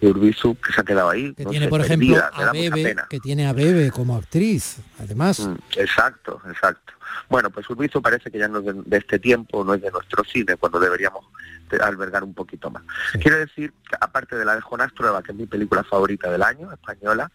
[0.00, 1.34] de Urbizu que se ha quedado ahí.
[1.34, 4.78] Que no tiene, sé, por ejemplo, perdida, a Bebe, que tiene a Bebe como actriz,
[4.98, 5.40] además.
[5.40, 6.92] Mm, Exacto, exacto.
[7.28, 9.90] Bueno, pues Urbizu parece que ya no es de, de este tiempo, no es de
[9.90, 11.24] nuestro cine, cuando deberíamos
[11.70, 12.82] de- albergar un poquito más.
[13.20, 16.42] Quiero decir, que aparte de la de Jonás Trueba, que es mi película favorita del
[16.42, 17.30] año, española,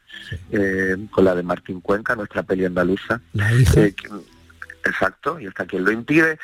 [0.52, 3.82] eh, con la de Martín Cuenca, nuestra peli andaluza, La hija.
[3.82, 4.10] eh, que-
[4.90, 6.40] exacto, y hasta quien lo impide.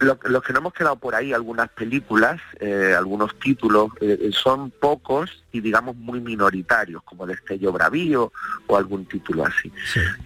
[0.00, 4.70] Lo- Los que no hemos quedado por ahí, algunas películas, eh, algunos títulos, eh, son
[4.70, 8.32] pocos y digamos muy minoritarios, como Destello Bravío
[8.66, 9.70] o algún título así.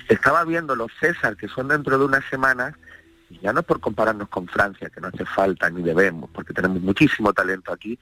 [0.09, 2.75] Estaba viendo los César, que son dentro de unas semanas,
[3.31, 6.55] y ya no es por compararnos con Francia, que no hace falta ni debemos, porque
[6.55, 7.99] tenemos muchísimo talento aquí,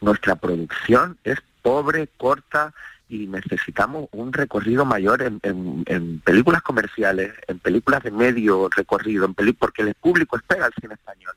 [0.00, 2.72] nuestra producción es pobre, corta
[3.12, 9.82] y necesitamos un recorrido mayor en, películas comerciales, en películas de medio recorrido, en porque
[9.82, 11.34] el público espera al cine español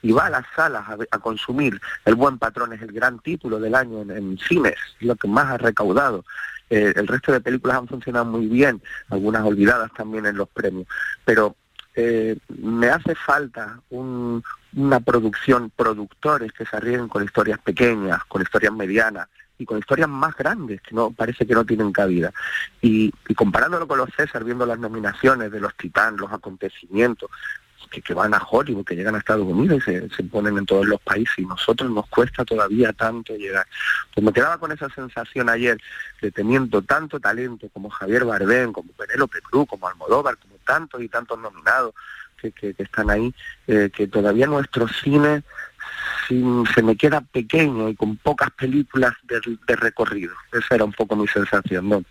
[0.00, 1.80] y va a las salas a, consumir.
[2.04, 5.26] El Buen Patrón es el gran título del año en, en cines, es lo que
[5.26, 6.24] más ha recaudado.
[6.70, 10.86] Eh, el resto de películas han funcionado muy bien, algunas olvidadas también en los premios,
[11.24, 11.56] pero
[11.96, 14.44] eh, me hace falta un-
[14.76, 19.26] una producción, productores que se arriesguen con historias pequeñas, con historias medianas,
[19.58, 22.32] y con historias más grandes que no parece que no tienen cabida.
[22.80, 27.30] Y, y comparándolo con los César, viendo las nominaciones de los Titán, los acontecimientos,
[27.88, 30.86] que, van a Hollywood, que llegan a Estados Unidos y se, se, ponen en todos
[30.86, 33.66] los países y nosotros nos cuesta todavía tanto llegar.
[34.14, 35.78] Pues me quedaba con esa sensación ayer
[36.20, 41.08] de teniendo tanto talento como Javier Bardem, como Penélope Cruz, como Almodóvar, como tantos y
[41.08, 41.94] tantos nominados
[42.36, 43.34] que, que, que están ahí,
[43.66, 45.42] eh, que todavía nuestro cine
[46.28, 50.34] sin, se me queda pequeño y con pocas películas de, de recorrido.
[50.52, 52.04] Esa era un poco mi sensación, ¿no?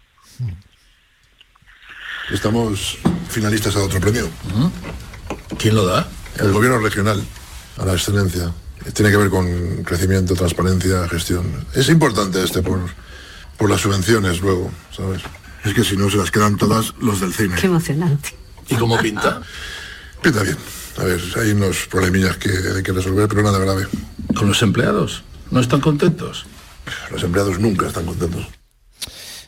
[2.31, 2.97] Estamos
[3.29, 4.29] finalistas a otro premio.
[5.57, 6.07] ¿Quién lo da?
[6.39, 7.23] El gobierno regional,
[7.77, 8.51] a la excelencia.
[8.93, 11.65] Tiene que ver con crecimiento, transparencia, gestión.
[11.73, 12.79] Es importante este por,
[13.57, 15.21] por las subvenciones luego, ¿sabes?
[15.63, 17.55] Es que si no se las quedan todas los del cine.
[17.55, 18.35] Qué emocionante.
[18.69, 19.41] ¿Y cómo pinta?
[20.21, 20.57] Pinta bien.
[20.97, 23.87] A ver, hay unos problemillas que hay que resolver, pero nada grave.
[24.35, 25.23] ¿Con los empleados?
[25.51, 26.45] ¿No están contentos?
[27.11, 28.47] Los empleados nunca están contentos.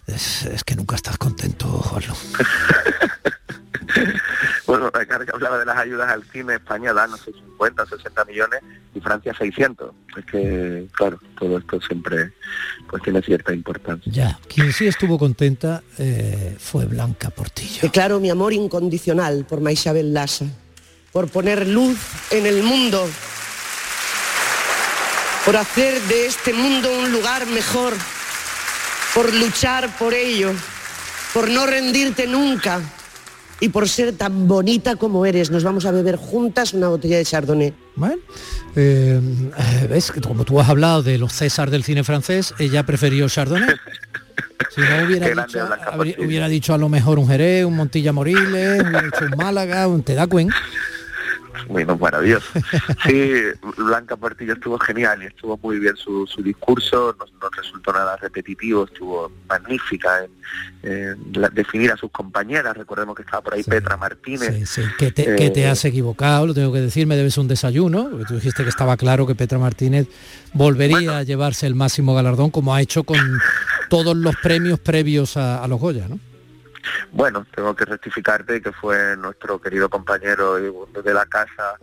[0.05, 2.15] Es, es que nunca estás contento, Juanlo.
[4.67, 8.59] bueno, que hablaba de las ayudas al cine, España da, no sé, 50, 60 millones
[8.93, 9.91] y Francia 600.
[10.17, 12.31] Es que, claro, todo esto siempre
[12.89, 14.11] pues tiene cierta importancia.
[14.11, 17.81] Ya, quien sí estuvo contenta eh, fue Blanca Portillo.
[17.81, 20.45] Declaro mi amor incondicional por Maisabel Lassa,
[21.11, 21.97] por poner luz
[22.31, 23.07] en el mundo,
[25.45, 27.93] por hacer de este mundo un lugar mejor,
[29.13, 30.51] por luchar por ello,
[31.33, 32.81] por no rendirte nunca
[33.59, 35.51] y por ser tan bonita como eres.
[35.51, 37.73] Nos vamos a beber juntas una botella de Chardonnay.
[37.95, 38.21] Bueno,
[38.75, 39.19] eh,
[39.89, 43.31] ves que como tú has hablado de los César del cine francés, ella prefirió el
[43.31, 43.75] Chardonnay.
[44.75, 48.81] Si no hubiera dicho, habría, hubiera dicho a lo mejor un Jerez, un Montilla Moriles,
[48.81, 50.49] hubiera dicho un Málaga, un Tedacuen.
[51.67, 52.47] Bueno, maravilloso.
[53.05, 53.33] Sí,
[53.77, 58.15] Blanca Portillo estuvo genial y estuvo muy bien su, su discurso, no, no, resultó nada
[58.17, 63.63] repetitivo, estuvo magnífica en, en la, definir a sus compañeras, recordemos que estaba por ahí
[63.63, 64.55] sí, Petra Martínez.
[64.55, 64.81] Sí, sí.
[64.97, 68.09] Que, te, eh, que te has equivocado, lo tengo que decir, me debes un desayuno,
[68.27, 70.07] tú dijiste que estaba claro que Petra Martínez
[70.53, 73.19] volvería bueno, a llevarse el máximo galardón, como ha hecho con
[73.89, 76.19] todos los premios previos a, a los Goya, ¿no?
[77.11, 81.77] Bueno, tengo que rectificarte que fue nuestro querido compañero de la casa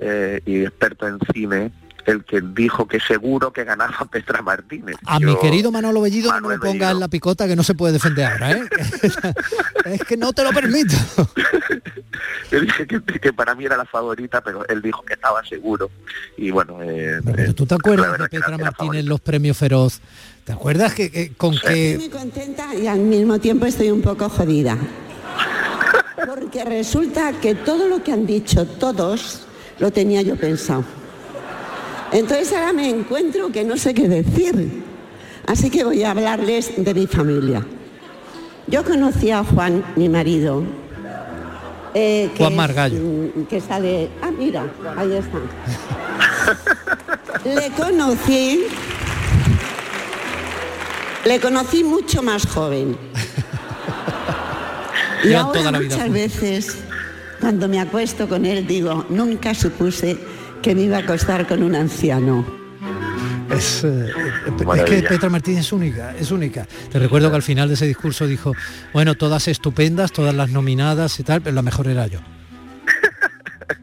[0.00, 1.72] eh, y experto en cine
[2.06, 4.96] el que dijo que seguro que ganaba Petra Martínez.
[5.06, 7.62] A Yo, mi querido Manolo Bellido Manuel no me ponga en la picota que no
[7.62, 8.68] se puede defender ahora, ¿eh?
[9.86, 10.96] es que no te lo permito.
[12.50, 15.90] Yo dije que, que, para mí era la favorita, pero él dijo que estaba seguro.
[16.36, 16.78] Y bueno...
[16.82, 20.00] Eh, pero, ¿Tú te acuerdas de Petra Martínez en los premios Feroz?
[20.44, 21.92] ¿Te acuerdas que, que con que...
[21.92, 24.76] Estoy muy contenta y al mismo tiempo estoy un poco jodida.
[26.26, 29.42] Porque resulta que todo lo que han dicho todos
[29.78, 30.84] lo tenía yo pensado.
[32.12, 34.82] Entonces ahora me encuentro que no sé qué decir.
[35.46, 37.64] Así que voy a hablarles de mi familia.
[38.66, 40.64] Yo conocí a Juan, mi marido.
[41.94, 42.96] Eh, que Juan Margallo.
[43.36, 44.08] Es, que sale...
[44.22, 45.38] Ah, mira, ahí está.
[47.44, 48.66] Le conocí...
[51.24, 52.96] Le conocí mucho más joven.
[55.24, 56.78] y ahora muchas veces,
[57.40, 60.18] cuando me acuesto con él, digo, nunca supuse
[60.62, 62.44] que me iba a acostar con un anciano.
[63.50, 64.10] Es, eh,
[64.74, 66.66] es, que Petra Martínez es única, es única.
[66.90, 68.54] Te recuerdo que al final de ese discurso dijo,
[68.92, 72.18] bueno, todas estupendas, todas las nominadas y tal, pero la mejor era yo.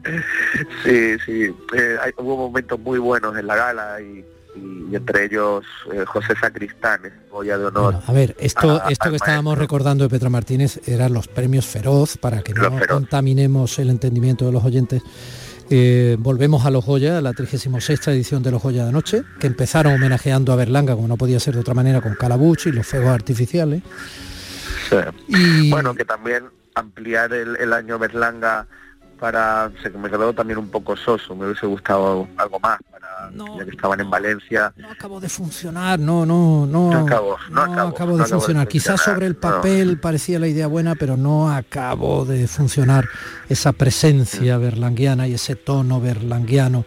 [0.84, 4.24] sí, sí, eh, hay, hubo momentos muy buenos en la gala y,
[4.56, 7.94] y entre ellos eh, José Sacristán, Goya de honor.
[7.94, 9.62] Bueno, a ver, esto, a, esto que estábamos maestro.
[9.62, 14.52] recordando de Petra Martínez eran los premios Feroz, para que no contaminemos el entendimiento de
[14.52, 15.02] los oyentes.
[15.72, 19.46] Eh, volvemos a los Goya, a la 36 edición de los Goya de anoche, que
[19.46, 22.86] empezaron homenajeando a Berlanga, como no podía ser de otra manera, con Calabuch y los
[22.86, 23.82] fuegos artificiales.
[24.88, 24.96] Sí.
[25.28, 25.70] Y...
[25.70, 28.66] Bueno, que también ampliar el, el, año Berlanga
[29.20, 29.70] para...
[29.80, 32.80] Se me quedó también un poco soso, me hubiese gustado algo más,
[33.32, 34.72] no, ya que estaban en Valencia.
[34.76, 36.90] No acabó de funcionar, no, no, no.
[36.90, 38.66] No acabó, no, no acabó, acabó, de, funcionar.
[38.66, 43.08] de, Quizás sobre el papel parecía la idea buena, pero no acabó de funcionar
[43.48, 46.84] esa presencia berlanguiana y ese tono berlanguiano.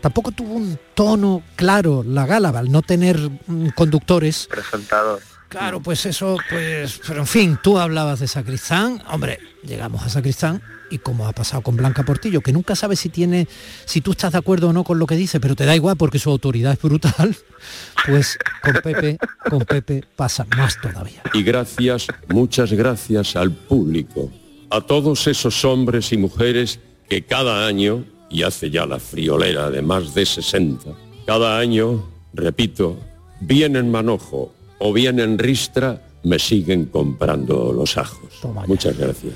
[0.00, 4.46] Tampoco tuvo un tono claro la gala, al no tener mm, conductores.
[4.50, 5.20] Presentador.
[5.48, 10.60] Claro, pues eso, pues, pero en fin, tú hablabas de Sacristán, hombre, llegamos a Sacristán
[10.90, 13.48] y como ha pasado con Blanca Portillo, que nunca sabe si tiene,
[13.84, 15.96] si tú estás de acuerdo o no con lo que dice, pero te da igual
[15.96, 17.36] porque su autoridad es brutal,
[18.06, 19.18] pues con Pepe,
[19.48, 21.22] con Pepe pasa más todavía.
[21.34, 24.30] Y gracias, muchas gracias al público,
[24.70, 29.82] a todos esos hombres y mujeres que cada año, y hace ya la friolera de
[29.82, 30.90] más de 60,
[31.26, 32.98] cada año, repito,
[33.40, 38.40] bien en manojo o bien en ristra, me siguen comprando los ajos.
[38.66, 39.34] Muchas gracias.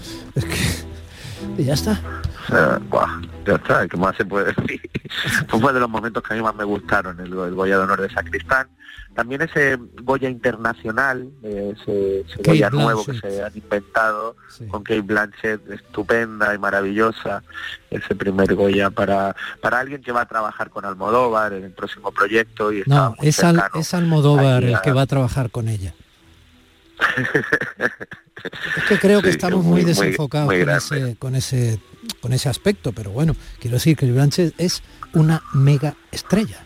[1.58, 2.00] Y ya está.
[2.88, 4.80] Buah, ya está, ¿qué más se puede decir?
[5.48, 8.00] Fue de los momentos que a mí más me gustaron, el, el Goya de Honor
[8.00, 8.68] de Sacristán.
[9.14, 14.36] También ese Goya internacional, eh, ese, ese Goya nuevo que se han inventado,
[14.68, 17.42] con Kate Blanchett, estupenda y maravillosa,
[17.90, 22.10] ese primer Goya para, para alguien que va a trabajar con Almodóvar en el próximo
[22.12, 25.92] proyecto y No, es, Al- es Almodóvar Ahí el que va a trabajar con ella.
[28.76, 31.80] Es que creo que estamos es muy, desenfocados muy con, ese, con, ese,
[32.20, 34.82] con ese aspecto, pero bueno, quiero decir que Blanchett es
[35.12, 36.64] una mega estrella.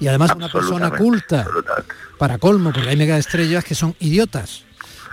[0.00, 1.46] Y además una persona culta,
[2.18, 4.64] para colmo, porque hay mega estrellas que son idiotas.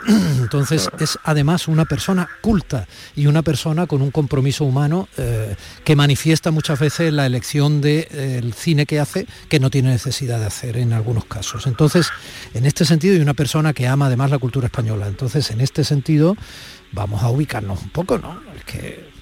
[0.39, 5.95] Entonces es además una persona culta y una persona con un compromiso humano eh, que
[5.95, 10.77] manifiesta muchas veces la elección del cine que hace que no tiene necesidad de hacer
[10.77, 11.65] en algunos casos.
[11.67, 12.09] Entonces,
[12.53, 15.07] en este sentido, y una persona que ama además la cultura española.
[15.07, 16.35] Entonces, en este sentido,
[16.91, 18.39] vamos a ubicarnos un poco, ¿no?
[18.55, 19.15] Es que.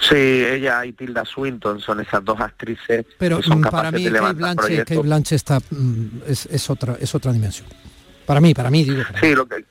[0.00, 4.04] Sí, ella y Tilda Swinton son esas dos actrices Pero que son mm, para mí
[4.04, 4.96] de Kate levantar Blanchett, proyectos.
[4.96, 7.66] Kate Blanchett está, mm, es, es otra, es otra dimensión.
[8.26, 9.02] Para mí, para mí, digo.
[9.06, 9.64] para Sí, lo que,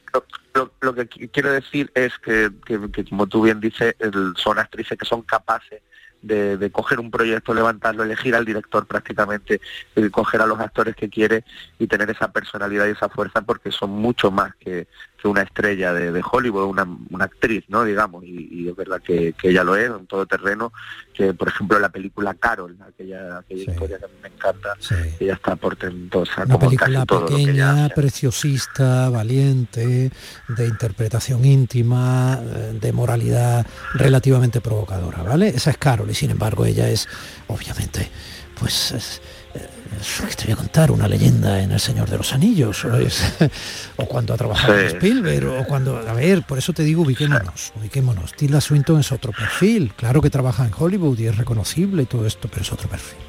[0.82, 4.58] lo, que qui- quiero decir es que, que- que, como tú bien dices, el- son
[4.60, 5.82] actrices que son capaces
[6.22, 9.62] de, de coger un proyecto, levantarlo, elegir al director prácticamente,
[9.96, 11.44] eh, coger a los actores que quiere
[11.78, 14.88] y tener esa personalidad y esa fuerza porque son mucho más que,
[15.22, 17.84] que una estrella de, de Hollywood, una, una actriz, ¿no?
[17.84, 20.72] Digamos, y, y es verdad que, que ella lo es en todo terreno,
[21.14, 24.76] que por ejemplo la película Carol, aquella, aquella historia que a mí me encanta,
[25.20, 30.12] ella está portentosa Una como película casi todo lo que ella pequeña, preciosista, valiente,
[30.50, 35.48] de interpretación íntima, eh, de moralidad relativamente provocadora, ¿vale?
[35.50, 37.08] Esa es Carol y sin embargo ella es,
[37.48, 38.10] obviamente,
[38.60, 38.92] pues...
[38.92, 39.22] es-
[40.38, 42.86] te voy a contar, una leyenda en El Señor de los Anillos,
[43.96, 47.74] o, cuando ha trabajado Sí, Spielberg, o cuando, a ver, por eso te digo, ubiquémonos,
[47.76, 48.34] ubiquémonos.
[48.34, 52.26] Tilda Swinton es otro perfil, claro que trabaja en Hollywood y es reconocible y todo
[52.26, 53.20] esto, pero es otro perfil.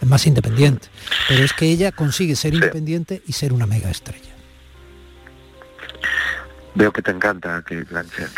[0.00, 0.88] Es más independiente.
[1.28, 4.34] Pero es que ella consigue ser independiente y ser una mega estrella.
[6.74, 8.30] Veo que te encanta Kate Blanchett.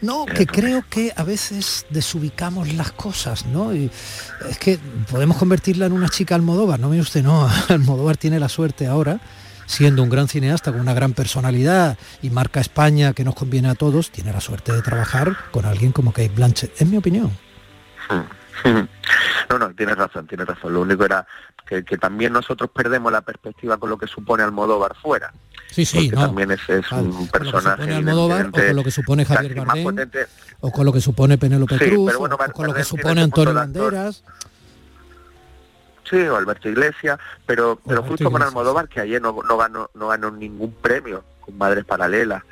[0.00, 3.72] No, que creo que a veces desubicamos las cosas, ¿no?
[3.72, 4.78] Es que
[5.10, 9.20] podemos convertirla en una chica Almodóvar, no mire usted, no, Almodóvar tiene la suerte ahora,
[9.66, 13.74] siendo un gran cineasta con una gran personalidad y marca España que nos conviene a
[13.74, 17.30] todos, tiene la suerte de trabajar con alguien como Kate Blanchett, en mi opinión.
[19.48, 20.74] No, no, tienes razón, tienes razón.
[20.74, 21.24] Lo único era
[21.66, 25.32] que, que también nosotros perdemos la perspectiva con lo que supone Almodóvar fuera.
[25.70, 26.26] Sí, sí, porque no.
[26.26, 30.08] también es, un con lo que personaje Almodóvar o con lo que supone Javier Bardem
[30.60, 33.54] o con lo que supone Penélope Sí, Cruz bueno, o con lo que supone Antonio.
[33.54, 34.22] Banderas.
[36.08, 38.42] Sí, o Alberto Iglesias, pero, pero Alberto justo con.
[38.42, 42.42] Almodóvar, que ayer no, no ganó no ganó ningún premio con Madres Paralelas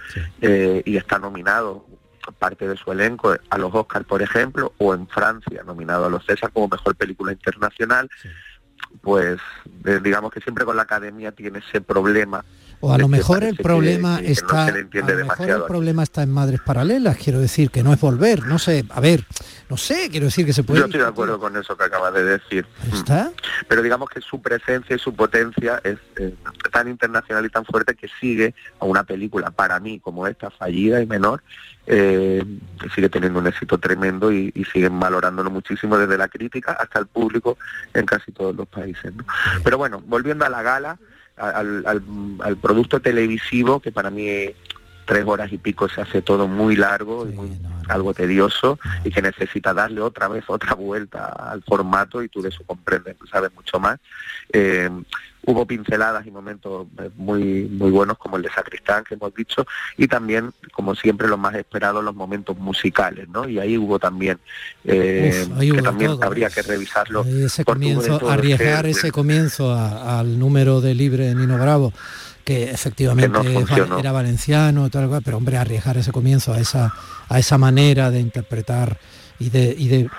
[0.41, 1.87] eh, y está nominado
[2.33, 6.25] parte de su elenco a los Oscars, por ejemplo, o en Francia, nominado a los
[6.25, 8.09] César como mejor película internacional,
[9.03, 9.39] pues
[9.85, 12.45] eh, digamos que siempre con la academia tiene ese problema.
[12.87, 15.12] O a de lo que mejor el que- problema que no está se le entiende
[15.12, 18.45] a lo mejor el problema está en madres paralelas, quiero decir que no es volver,
[18.47, 19.24] no sé, a ver,
[19.70, 22.12] no sé, quiero decir que se puede Yo estoy de acuerdo con eso que acabas
[22.14, 22.66] de decir.
[22.93, 23.32] ¿Está?
[23.68, 26.35] Pero digamos que su presencia y su potencia es eh,
[26.70, 31.01] tan internacional y tan fuerte que sigue a una película, para mí, como esta, fallida
[31.01, 31.43] y menor,
[31.87, 32.43] eh,
[32.80, 36.99] que sigue teniendo un éxito tremendo y, y siguen valorándolo muchísimo desde la crítica hasta
[36.99, 37.57] el público
[37.95, 39.14] en casi todos los países.
[39.14, 39.24] ¿no?
[39.62, 40.99] Pero bueno, volviendo a la gala, a-
[41.37, 42.03] al, al-
[42.41, 44.28] al producto televisivo, que para mí
[45.05, 49.21] tres horas y pico se hace todo muy largo y muy- algo tedioso y que
[49.21, 53.79] necesita darle otra vez otra vuelta al formato y tú de eso comprendes, sabes mucho
[53.79, 53.99] más.
[54.53, 54.89] Eh,
[55.47, 59.67] hubo pinceladas y momentos eh, muy muy buenos como el de Sacristán que hemos dicho
[59.99, 63.47] y también como siempre los más esperados los momentos musicales, ¿no?
[63.47, 64.39] Y ahí hubo también
[64.85, 66.25] eh, Uf, ahí hubo que de también todo.
[66.25, 67.25] habría que revisarlo.
[67.27, 71.93] Y ese de comienzo, arriesgar ese comienzo a- al número de libre Nino Bravo,
[72.45, 76.95] que efectivamente Que no era valenciano, tal pero hombre, arriesgar ese comienzo a esa,
[77.29, 78.99] a esa manera de interpretar
[79.39, 80.11] y de, y de,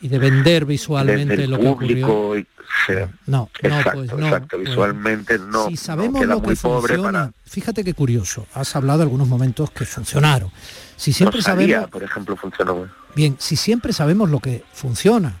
[0.00, 2.06] y de vender visualmente desde lo que ocurrió.
[2.06, 2.42] público y,
[2.86, 2.94] sí.
[3.26, 7.32] No, no, exacto, pues no, exacto, pues- visualmente no, si sabemos lo que funciona, para
[7.44, 10.50] fíjate qué curioso, has hablado de algunos momentos que funcionaron.
[10.96, 15.40] Si siempre Rosalía, sabemos, por ejemplo, funcionó bien, si siempre sabemos lo que funciona,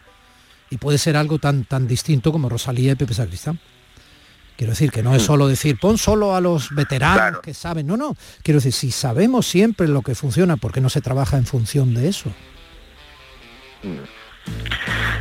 [0.70, 3.58] y puede ser algo tan, tan distinto como Rosalía y Pepe Sacristán.
[4.56, 5.26] Quiero decir que no es Mm.
[5.26, 8.16] solo decir, pon solo a los veteranos que saben, no, no.
[8.42, 11.92] Quiero decir, si sabemos siempre lo que funciona, ¿por qué no se trabaja en función
[11.94, 12.30] de eso?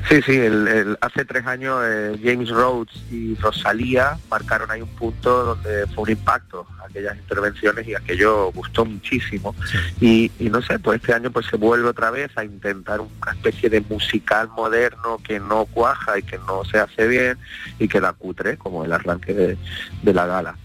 [0.10, 4.90] Sí, sí, el- el- hace tres años eh, James Rhodes y Rosalía marcaron ahí un
[4.96, 9.56] punto donde fue un impacto aquellas intervenciones y aquello gustó muchísimo.
[10.00, 13.32] Y, y no sé, pues este año pues se vuelve otra vez a intentar una
[13.32, 17.38] especie de musical moderno que no cuaja y que no se hace bien
[17.80, 19.58] y que da cutre, como el arranque de,
[20.04, 20.56] de la gala.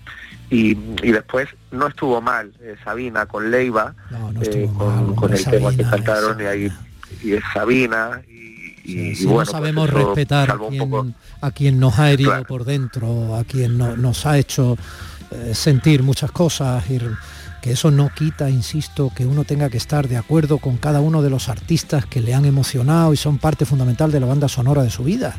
[0.50, 3.94] Y, y después no estuvo mal eh, Sabina con Leiva,
[4.42, 6.72] eh, con, con el tema que cantaron y ahí
[7.22, 11.78] y es Sabina y, y Si bueno, no pues sabemos respetar a quien, a quien
[11.80, 14.76] nos ha herido por dentro, a quien no- nos ha hecho
[15.30, 16.98] eh, sentir muchas cosas, y
[17.60, 21.22] que eso no quita, insisto, que uno tenga que estar de acuerdo con cada uno
[21.22, 24.82] de los artistas que le han emocionado y son parte fundamental de la banda sonora
[24.82, 25.36] de su vida.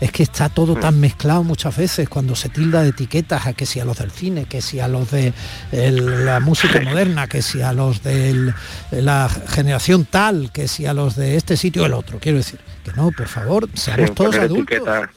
[0.00, 3.66] Es que está todo tan mezclado muchas veces cuando se tilda de etiquetas a que
[3.66, 5.32] si a los del cine, que si a los de
[5.72, 8.52] el- la música moderna, que si a los de
[8.92, 12.18] la generación tal, que si a los de este sitio o el otro.
[12.18, 14.84] Quiero decir, que no, por favor, seamos Sí, todos adultos.
[14.84, 15.10] tan,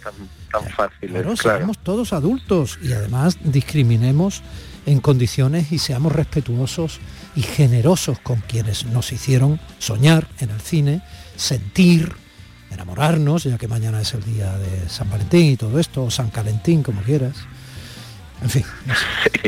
[0.52, 1.58] tan fáciles, Claro, claro.
[1.60, 4.42] seamos todos adultos y además discriminemos
[4.86, 7.00] en condiciones y seamos respetuosos
[7.36, 11.02] y generosos con quienes nos hicieron soñar en el cine,
[11.36, 12.14] sentir,
[12.72, 16.30] enamorarnos, ya que mañana es el día de San Valentín y todo esto, o San
[16.30, 17.36] Calentín, como quieras.
[18.42, 19.02] En fin, no sé.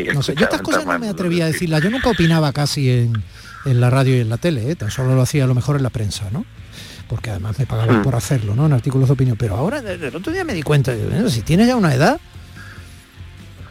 [0.13, 0.35] No sé.
[0.35, 1.81] Yo estas cosas no me atrevía a decirlas.
[1.81, 3.23] Yo nunca opinaba casi en,
[3.65, 4.75] en la radio y en la tele, ¿eh?
[4.75, 6.45] tan solo lo hacía a lo mejor en la prensa, ¿no?
[7.07, 8.03] Porque además me pagaban Mm.
[8.03, 8.65] por hacerlo, ¿no?
[8.65, 9.37] En artículos de opinión.
[9.37, 12.19] Pero ahora, el otro día me di cuenta, bueno, si tienes ya una edad,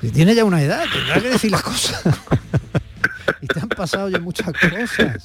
[0.05, 2.03] si tienes ya una edad, tendrás que decir las cosas.
[3.41, 5.25] y te han pasado ya muchas cosas.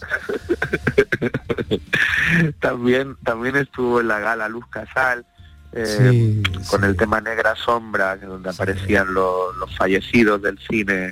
[2.60, 5.26] también también estuvo en la gala Luz Casal
[5.74, 11.10] eh, Sí, con el tema Negra Sombra donde aparecían los, los fallecidos del cine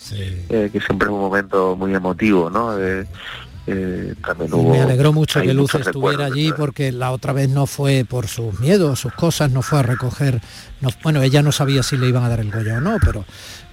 [0.49, 2.77] eh, que siempre es un momento muy emotivo no
[3.67, 7.49] eh, también Y hubo me alegró mucho que Luz estuviera allí porque la otra vez
[7.49, 10.41] no fue por sus miedos, sus cosas, no fue a recoger,
[10.81, 13.25] no- bueno, ella no sabía si le iban a dar el Goya o no, pero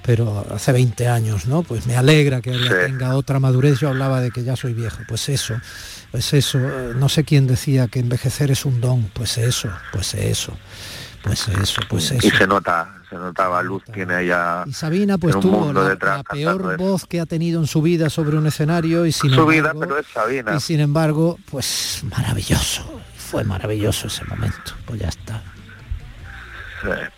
[0.06, 1.62] pero hace 20 años, ¿no?
[1.62, 3.78] Pues me alegra que ella tenga otra madurez.
[3.80, 5.54] Yo hablaba de que ya soy viejo, pues eso,
[6.10, 6.58] pues eso.
[6.58, 10.58] No sé quién decía que envejecer es un don, pues eso, pues eso,
[11.22, 12.36] pues eso, pues y eso.
[12.36, 16.74] se nota se notaba Luz tiene allá Y Sabina pues tuvo la, detrás la peor
[16.74, 16.84] eso.
[16.84, 19.98] voz que ha tenido en su vida sobre un escenario y sin su vida pero
[19.98, 22.82] es Sabina y sin embargo, pues maravilloso.
[23.16, 24.72] Fue maravilloso ese momento.
[24.86, 25.42] Pues ya está.
[26.86, 27.08] Eh,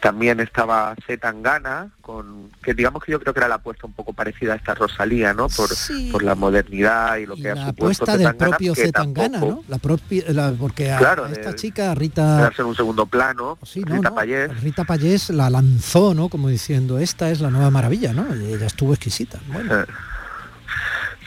[0.00, 3.92] También estaba Z Tangana, con, que digamos que yo creo que era la apuesta un
[3.92, 5.48] poco parecida a esta Rosalía, ¿no?
[5.48, 5.68] Por,
[6.12, 9.64] por la modernidad y lo que ha supuesto apuesta del Zetangana, propio Zetangana, tampoco- ¿no?
[9.68, 13.58] La propia, la- porque a, Claro, a esta de- chica, Rita, en un segundo plano,
[13.64, 16.28] Sí, no, Rita no, Payés, Rita Payés la lanzó, ¿no?
[16.28, 18.26] Como diciendo, esta es la nueva maravilla, ¿no?
[18.36, 19.38] Y ella estuvo exquisita.
[19.48, 19.86] Bueno, eh,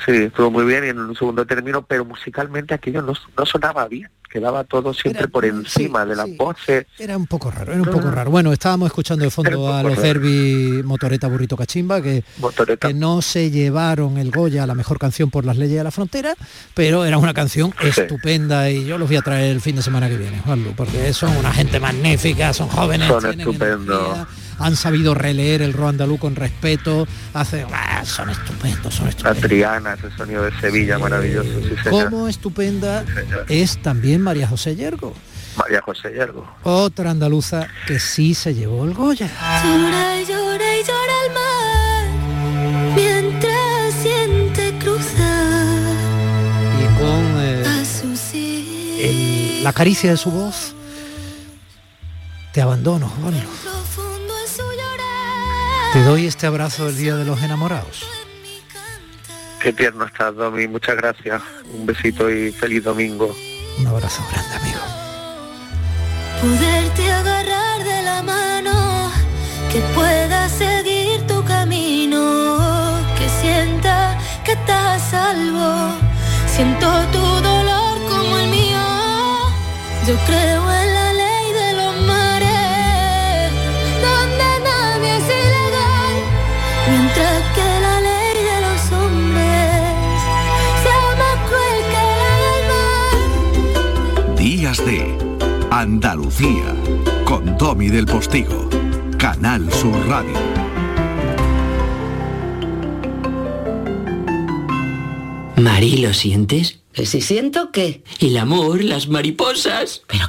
[0.05, 3.87] sí, estuvo muy bien y en un segundo término, pero musicalmente aquello no, no sonaba
[3.87, 6.85] bien, quedaba todo siempre por encima de las voces.
[6.97, 8.31] era un poco raro, era un poco raro.
[8.31, 10.01] Bueno, estábamos escuchando de fondo a los raro.
[10.01, 12.23] Derby Motoreta Burrito Cachimba, que,
[12.79, 15.91] que no se llevaron el Goya a la mejor canción por las leyes de la
[15.91, 16.33] frontera,
[16.73, 20.07] pero era una canción estupenda y yo los voy a traer el fin de semana
[20.07, 24.27] que viene, Juanlu, porque son una gente magnífica, son jóvenes, Son estupendos.
[24.59, 29.41] Han sabido releer el ro andaluz con respeto, hace, ah, son estupendos, son La estupendos.
[29.43, 31.89] Triana, ese sonido de Sevilla maravilloso, sí.
[31.89, 33.03] Como estupenda
[33.47, 35.13] es también María José Yergo,
[35.57, 36.47] María José Yergo.
[36.63, 39.27] otra andaluza que sí se llevó el Goya.
[39.63, 45.95] Llora y llora y llora el mar mientras siente cruzar
[46.79, 47.41] Y con
[49.03, 50.73] eh, la caricia de su voz,
[52.53, 53.47] te abandono, Juanlu.
[55.93, 58.05] Te doy este abrazo del Día de los Enamorados.
[59.61, 61.41] Qué tierno estás, Domi, muchas gracias.
[61.73, 63.35] Un besito y feliz domingo.
[63.77, 64.79] Un abrazo grande, amigo.
[66.39, 69.11] Poderte agarrar de la mano,
[69.69, 75.91] que pueda seguir tu camino, que sienta que estás a salvo.
[76.47, 78.79] Siento tu dolor como el mío.
[80.07, 80.90] Yo creo en
[95.81, 96.75] Andalucía
[97.25, 98.69] con Domi del Postigo,
[99.17, 100.37] Canal Sur Radio.
[105.55, 106.81] Mari, ¿lo sientes?
[106.93, 108.03] ¿Que si siento qué?
[108.19, 110.03] El amor, las mariposas.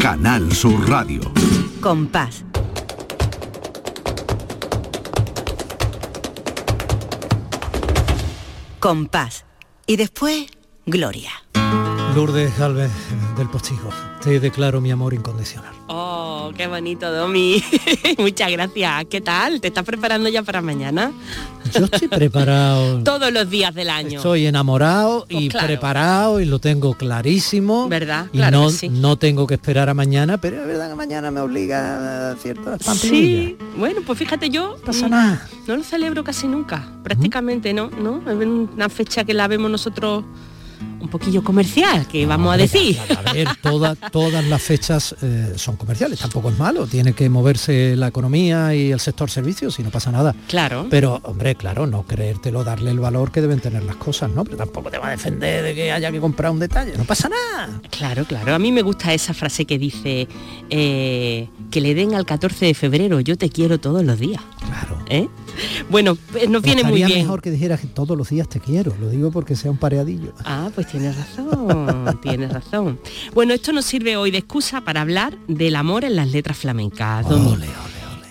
[0.00, 1.20] Canal Sur Radio.
[1.80, 2.44] Compás.
[8.78, 9.44] Compás.
[9.86, 10.46] Y después,
[10.84, 11.30] Gloria.
[12.14, 12.90] Lourdes Galvez
[13.36, 13.90] del Postigo.
[14.22, 15.75] Te declaro mi amor incondicional.
[15.88, 17.62] Oh, qué bonito, Domi.
[18.18, 19.04] Muchas gracias.
[19.08, 19.60] ¿Qué tal?
[19.60, 21.12] ¿Te estás preparando ya para mañana?
[21.72, 23.00] Yo estoy preparado.
[23.04, 24.16] Todos los días del año.
[24.18, 25.66] Estoy enamorado y claro.
[25.68, 27.88] preparado y lo tengo clarísimo.
[27.88, 28.26] ¿Verdad?
[28.32, 28.88] Y Claro no, sí.
[28.88, 32.82] no tengo que esperar a mañana, pero es verdad que mañana me obliga a ciertas.
[32.98, 35.48] Sí, bueno, pues fíjate yo pasa mm, nada.
[35.68, 38.18] no lo celebro casi nunca, prácticamente no, ¿no?
[38.28, 40.24] Es una fecha que la vemos nosotros
[41.06, 42.98] un poquillo comercial, que vamos a decir.
[43.24, 47.94] A ver, todas todas las fechas eh, son comerciales, tampoco es malo, tiene que moverse
[47.96, 50.34] la economía y el sector servicios y no pasa nada.
[50.48, 50.86] Claro.
[50.90, 54.44] Pero, hombre, claro, no creértelo, darle el valor que deben tener las cosas, ¿no?
[54.44, 57.28] Pero tampoco te va a defender de que haya que comprar un detalle, no pasa
[57.28, 57.80] nada.
[57.90, 58.54] Claro, claro.
[58.54, 60.26] A mí me gusta esa frase que dice
[60.70, 64.42] eh, que le den al 14 de febrero, yo te quiero todos los días.
[64.66, 64.98] Claro.
[65.08, 65.28] ¿Eh?
[65.88, 67.20] Bueno, nos viene muy bien.
[67.20, 70.32] mejor que dijeras que todos los días te quiero, lo digo porque sea un pareadillo.
[70.44, 72.98] Ah, pues tienes razón, tienes razón.
[73.34, 77.28] Bueno, esto nos sirve hoy de excusa para hablar del amor en las letras flamencas.
[77.28, 77.56] Domi.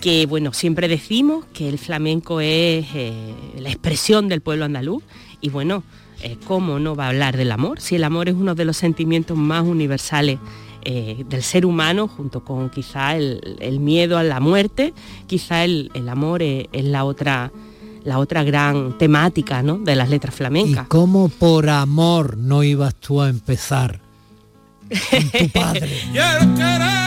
[0.00, 5.02] Que bueno, siempre decimos que el flamenco es eh, la expresión del pueblo andaluz
[5.40, 5.84] y bueno,
[6.22, 7.80] eh, ¿cómo no va a hablar del amor?
[7.80, 10.38] Si el amor es uno de los sentimientos más universales
[10.82, 14.92] eh, del ser humano, junto con quizá el, el miedo a la muerte,
[15.26, 17.52] quizá el, el amor es, es la otra
[18.06, 19.78] la otra gran temática ¿no?
[19.78, 20.86] de las letras ¿Y flamencas.
[20.88, 24.00] cómo por amor no ibas tú a empezar?
[25.10, 25.90] Con tu padre.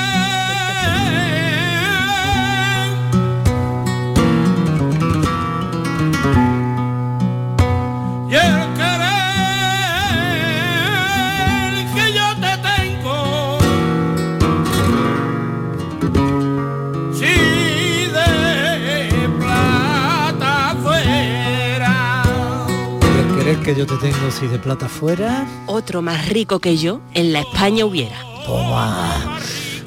[23.73, 25.45] que yo te tengo si de plata fuera.
[25.67, 28.15] Otro más rico que yo en la España hubiera.
[28.45, 29.37] Toma.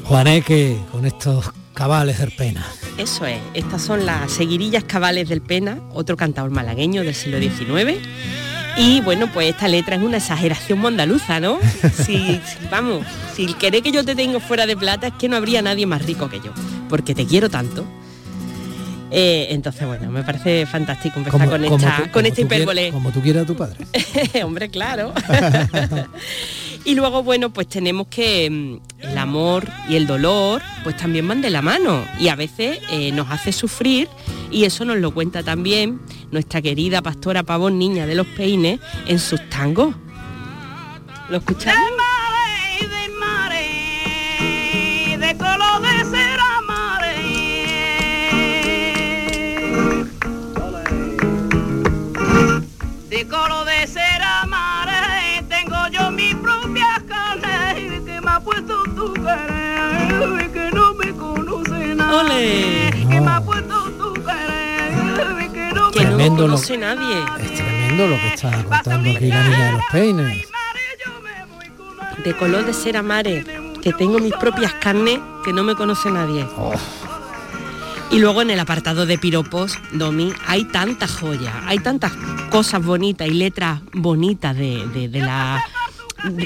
[0.05, 2.65] Juaneque, con estos cabales del pena.
[2.97, 7.99] Eso es, estas son las seguirillas cabales del Pena, otro cantador malagueño del siglo XIX.
[8.77, 11.59] Y bueno, pues esta letra es una exageración mondaluza, ¿no?
[11.97, 13.05] Si, si- vamos,
[13.35, 15.87] si el querer que yo te tengo fuera de plata es que no habría nadie
[15.87, 16.53] más rico que yo,
[16.89, 17.85] porque te quiero tanto.
[19.15, 22.91] Eh, entonces, bueno, me parece fantástico empezar con esta, tú- con esta hipérbole.
[22.91, 23.77] como tú quieras a tu padre.
[24.45, 25.13] Hombre, claro.
[26.85, 28.79] y luego, bueno, pues tenemos que mm,
[29.11, 32.05] el amor y el dolor, pues también van de la mano.
[32.19, 34.09] Y a veces eh, nos hace sufrir,
[34.51, 36.01] y eso nos lo cuenta también
[36.31, 39.95] nuestra querida pastora Pavón Niña de los Peines en sus tangos.
[41.29, 42.02] ¿Lo escuchamos?
[53.33, 54.91] coro de ser amar,
[55.49, 61.95] tengo yo mis propias carnes que me ha puesto tu querer, que no me conoce
[61.95, 67.25] nadie, que me ha puesto tu querer, que no me conoce nadie.
[67.43, 70.49] Es tremendo lo que está contando aquí la niña de los peines.
[72.23, 73.47] De color de ser amare,
[73.81, 76.47] que tengo mis propias carnes, que no me conoce nadie.
[76.59, 76.75] Oh.
[78.13, 82.13] Y luego en el apartado de piropos, Domi, hay tantas joyas, hay tantas
[82.51, 85.65] cosas bonitas y letras bonitas de, de- la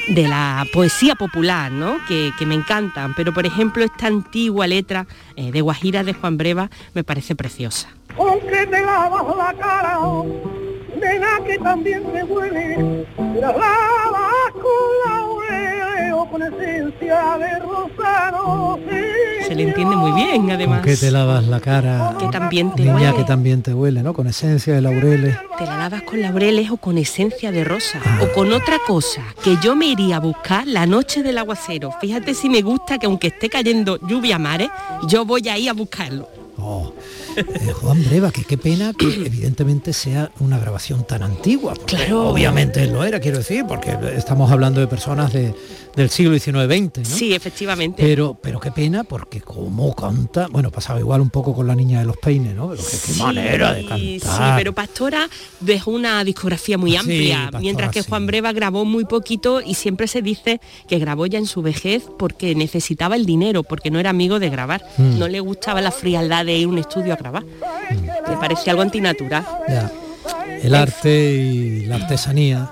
[0.08, 1.98] de la poesía popular, ¿no?
[2.08, 3.12] Que, que me encantan.
[3.14, 7.88] Pero por ejemplo esta antigua letra eh, de Guajira de Juan Breva me parece preciosa.
[16.24, 18.78] Con esencia de rosado.
[19.46, 20.82] Se le entiende muy bien, además.
[20.82, 22.16] Que te lavas la cara.
[22.18, 23.14] Que también te Niña huele.
[23.16, 24.12] que también te huele, ¿no?
[24.14, 25.36] Con esencia de laureles.
[25.58, 29.56] Te la lavas con laureles o con esencia de rosa o con otra cosa que
[29.62, 31.92] yo me iría a buscar la noche del aguacero.
[32.00, 34.68] Fíjate si me gusta que aunque esté cayendo lluvia a mares,
[35.06, 36.28] yo voy ahí a buscarlo.
[37.36, 41.74] Eh, Juan Breva, que qué pena que evidentemente sea una grabación tan antigua.
[41.86, 42.28] Claro.
[42.28, 45.54] Obviamente lo era, quiero decir, porque estamos hablando de personas de-
[45.96, 47.16] del siglo XIX-XX, ¿no?
[47.16, 48.02] Sí, efectivamente.
[48.02, 52.00] Pero, pero qué pena, porque como canta, bueno, pasaba igual un poco con la niña
[52.00, 52.68] de los peines, ¿no?
[52.68, 54.58] Pero qué, qué Sí, manera de Sí, cantar.
[54.58, 55.28] pero Pastora
[55.60, 58.08] dejó una discografía muy Sí, amplia, Pastora, mientras que sí.
[58.10, 62.02] Juan Breva grabó muy poquito y siempre se dice que grabó ya en su vejez
[62.18, 64.84] porque necesitaba el dinero, porque no era amigo de grabar.
[64.98, 65.18] Mm.
[65.18, 67.25] No le gustaba la frialdad de ir a un estudio a grabar.
[68.28, 69.44] Le parecía algo antinatural.
[69.68, 69.90] Ya.
[70.62, 72.70] El arte y la artesanía.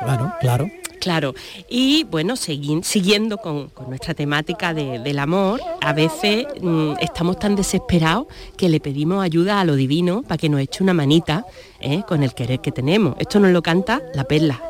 [0.00, 0.70] Claro, claro.
[1.00, 1.34] Claro,
[1.68, 7.38] y bueno, segui- siguiendo con, con nuestra temática de- del amor, a veces mm, estamos
[7.38, 11.44] tan desesperados que le pedimos ayuda a lo divino para que nos eche una manita
[11.80, 12.02] ¿eh?
[12.08, 13.14] con el querer que tenemos.
[13.20, 14.60] Esto nos lo canta la perla,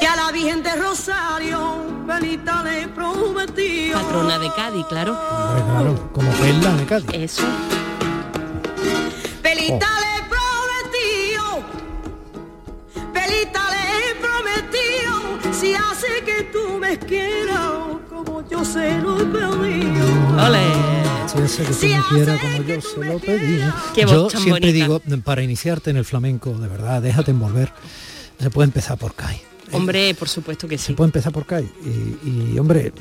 [0.00, 1.76] Que a la Virgen de Rosario,
[2.06, 3.92] Benita le prometió.
[4.00, 5.12] patrona de Cádiz, claro.
[5.12, 7.10] Hombre, claro, como perla de Cádiz.
[7.12, 7.42] Eso.
[9.66, 11.42] Pelita le prometió,
[13.12, 17.72] Pelita le prometió, si hace que tú me quieras
[18.08, 19.82] como yo se lo pedí.
[21.26, 23.60] Si ese que tú me quiera como yo se lo pedí.
[23.96, 24.68] Yo siempre bonita.
[24.68, 27.72] digo, para iniciarte en el flamenco, de verdad, déjate envolver.
[28.38, 29.42] Se puede empezar por CAI.
[29.72, 30.86] Hombre, por supuesto que sí.
[30.86, 31.68] Se puede empezar por CAI.
[32.24, 32.92] Y, y, hombre,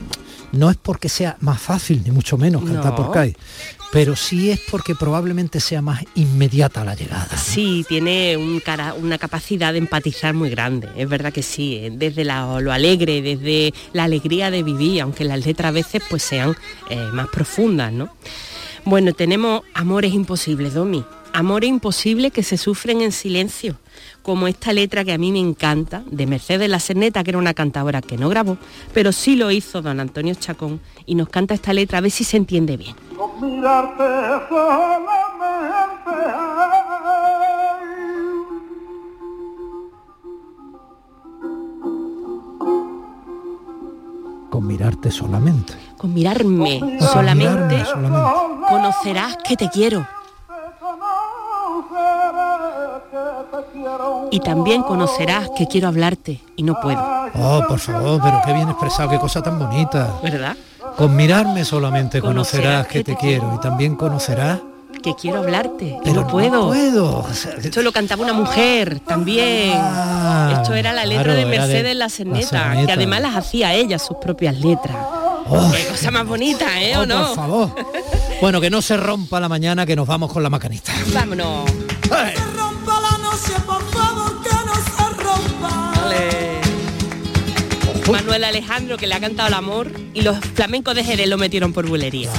[0.51, 2.95] no es porque sea más fácil, ni mucho menos cantar No.
[2.95, 3.35] por CAI.
[3.91, 7.37] Pero sí es porque probablemente sea más inmediata la llegada.
[7.37, 11.91] Sí, tiene un cara- una capacidad de empatizar muy grande, es verdad que sí, eh,
[11.93, 16.23] desde la- lo alegre, desde la alegría de vivir, aunque las letras a veces pues
[16.23, 16.55] sean
[16.89, 18.09] eh, más profundas, ¿no?
[18.83, 21.03] Bueno, tenemos amores imposibles, Domi,
[21.33, 23.77] amores imposibles que se sufren en silencio,
[24.25, 27.53] como esta letra que a mí me encanta, de Mercedes La Cerneta, que era una
[27.53, 28.57] cantadora que no grabó,
[28.91, 32.23] pero sí lo hizo don Antonio Chacón, y nos canta esta letra, a ver si
[32.23, 32.95] se entiende bien.
[33.15, 34.03] Con mirarte
[34.49, 35.35] solamente.
[44.49, 45.73] Con mirarte solamente.
[45.97, 48.67] Con mirarme Con solamente, mirarme solamente.
[48.69, 50.07] conocerás que te quiero.
[54.35, 56.99] Y también conocerás que quiero hablarte y no puedo.
[57.35, 60.09] Oh, por favor, pero qué bien expresado, qué cosa tan bonita.
[60.21, 60.57] ¿Verdad?
[60.97, 64.59] Con mirarme solamente Conocerás conocerás que te quiero y también conocerás
[65.01, 66.51] Que quiero hablarte y Pero no puedo.
[66.63, 67.19] no puedo.
[67.19, 69.71] O sea, Esto lo cantaba una mujer también.
[70.51, 73.97] Esto era la letra claro, de Mercedes La La Cerneta, que además las hacía ella
[73.99, 74.97] sus propias letras.
[75.47, 76.97] Oh, Qué cosa más bonita, ¿eh?
[76.97, 77.27] oh, ¿O no?
[77.27, 77.75] Por favor.
[78.41, 80.91] Bueno, que no se rompa la mañana, que nos vamos con la macanista.
[81.13, 81.71] Vámonos.
[88.11, 91.73] Manuel Alejandro que le ha cantado el amor y los flamencos de Jerez lo metieron
[91.73, 92.31] por bulería.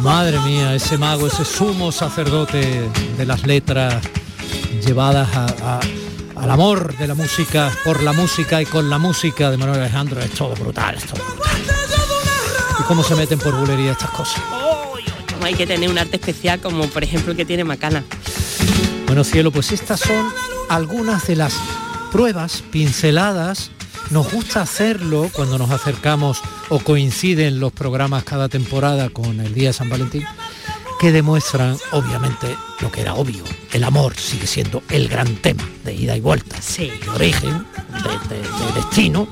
[0.00, 4.02] Madre mía, ese mago, ese sumo sacerdote de las letras
[4.84, 5.46] llevadas a-
[5.78, 5.80] a-
[6.40, 10.20] al amor de la música, por la música y con la música de Manuel Alejandro,
[10.20, 11.56] es todo brutal, es todo brutal.
[12.78, 14.42] ¿Y cómo se meten por bulería estas cosas?
[15.32, 18.04] Como hay que tener un arte especial como por ejemplo el que tiene Macana.
[19.06, 20.28] Bueno, cielo, pues estas son
[20.68, 21.54] algunas de las
[22.12, 23.70] pruebas, pinceladas.
[24.10, 29.68] Nos gusta hacerlo cuando nos acercamos o coinciden los programas cada temporada con el Día
[29.68, 30.24] de San Valentín,
[31.00, 33.42] que demuestran, obviamente, lo que era obvio.
[33.72, 37.66] El amor sigue siendo el gran tema de ida y vuelta, de origen,
[38.28, 39.26] de, de- de destino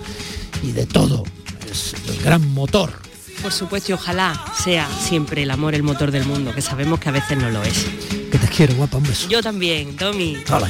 [0.62, 1.22] y de todo.
[1.70, 2.92] Es el gran motor.
[3.42, 7.10] Por supuesto, y ojalá sea siempre el amor el motor del mundo, que sabemos que
[7.10, 7.86] a veces no lo es.
[8.30, 9.28] Que te quiero, guapa, un beso.
[9.28, 10.36] Yo también, Tommy.
[10.50, 10.68] Hola.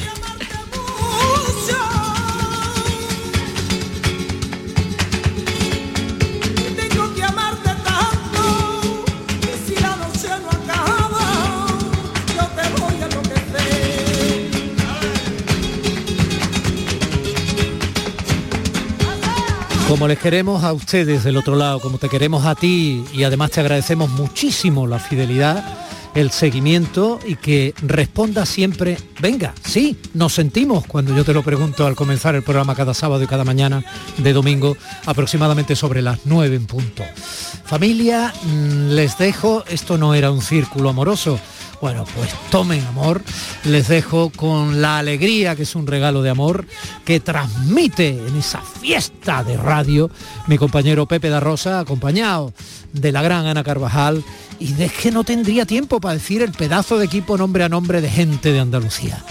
[19.95, 23.51] Como les queremos a ustedes del otro lado, como te queremos a ti y además
[23.51, 25.63] te agradecemos muchísimo la fidelidad,
[26.13, 31.87] el seguimiento y que responda siempre, venga, sí, nos sentimos cuando yo te lo pregunto
[31.87, 33.85] al comenzar el programa cada sábado y cada mañana
[34.17, 34.75] de domingo,
[35.05, 37.03] aproximadamente sobre las 9 en punto.
[37.63, 41.39] Familia, mm, les dejo, esto no era un círculo amoroso,
[41.81, 43.21] bueno, pues tomen amor,
[43.63, 46.65] les dejo con la alegría que es un regalo de amor
[47.03, 50.09] que transmite en esa fiesta de radio
[50.47, 52.53] mi compañero Pepe da Rosa, acompañado
[52.93, 54.23] de la gran Ana Carvajal
[54.59, 58.01] y de que no tendría tiempo para decir el pedazo de equipo nombre a nombre
[58.01, 59.23] de gente de Andalucía.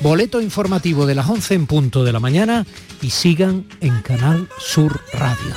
[0.00, 2.66] Boleto informativo de las 11 en punto de la mañana
[3.00, 5.54] y sigan en Canal Sur Radio.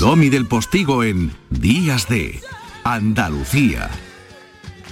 [0.00, 2.40] Domi del Postigo en Días de
[2.84, 3.90] Andalucía.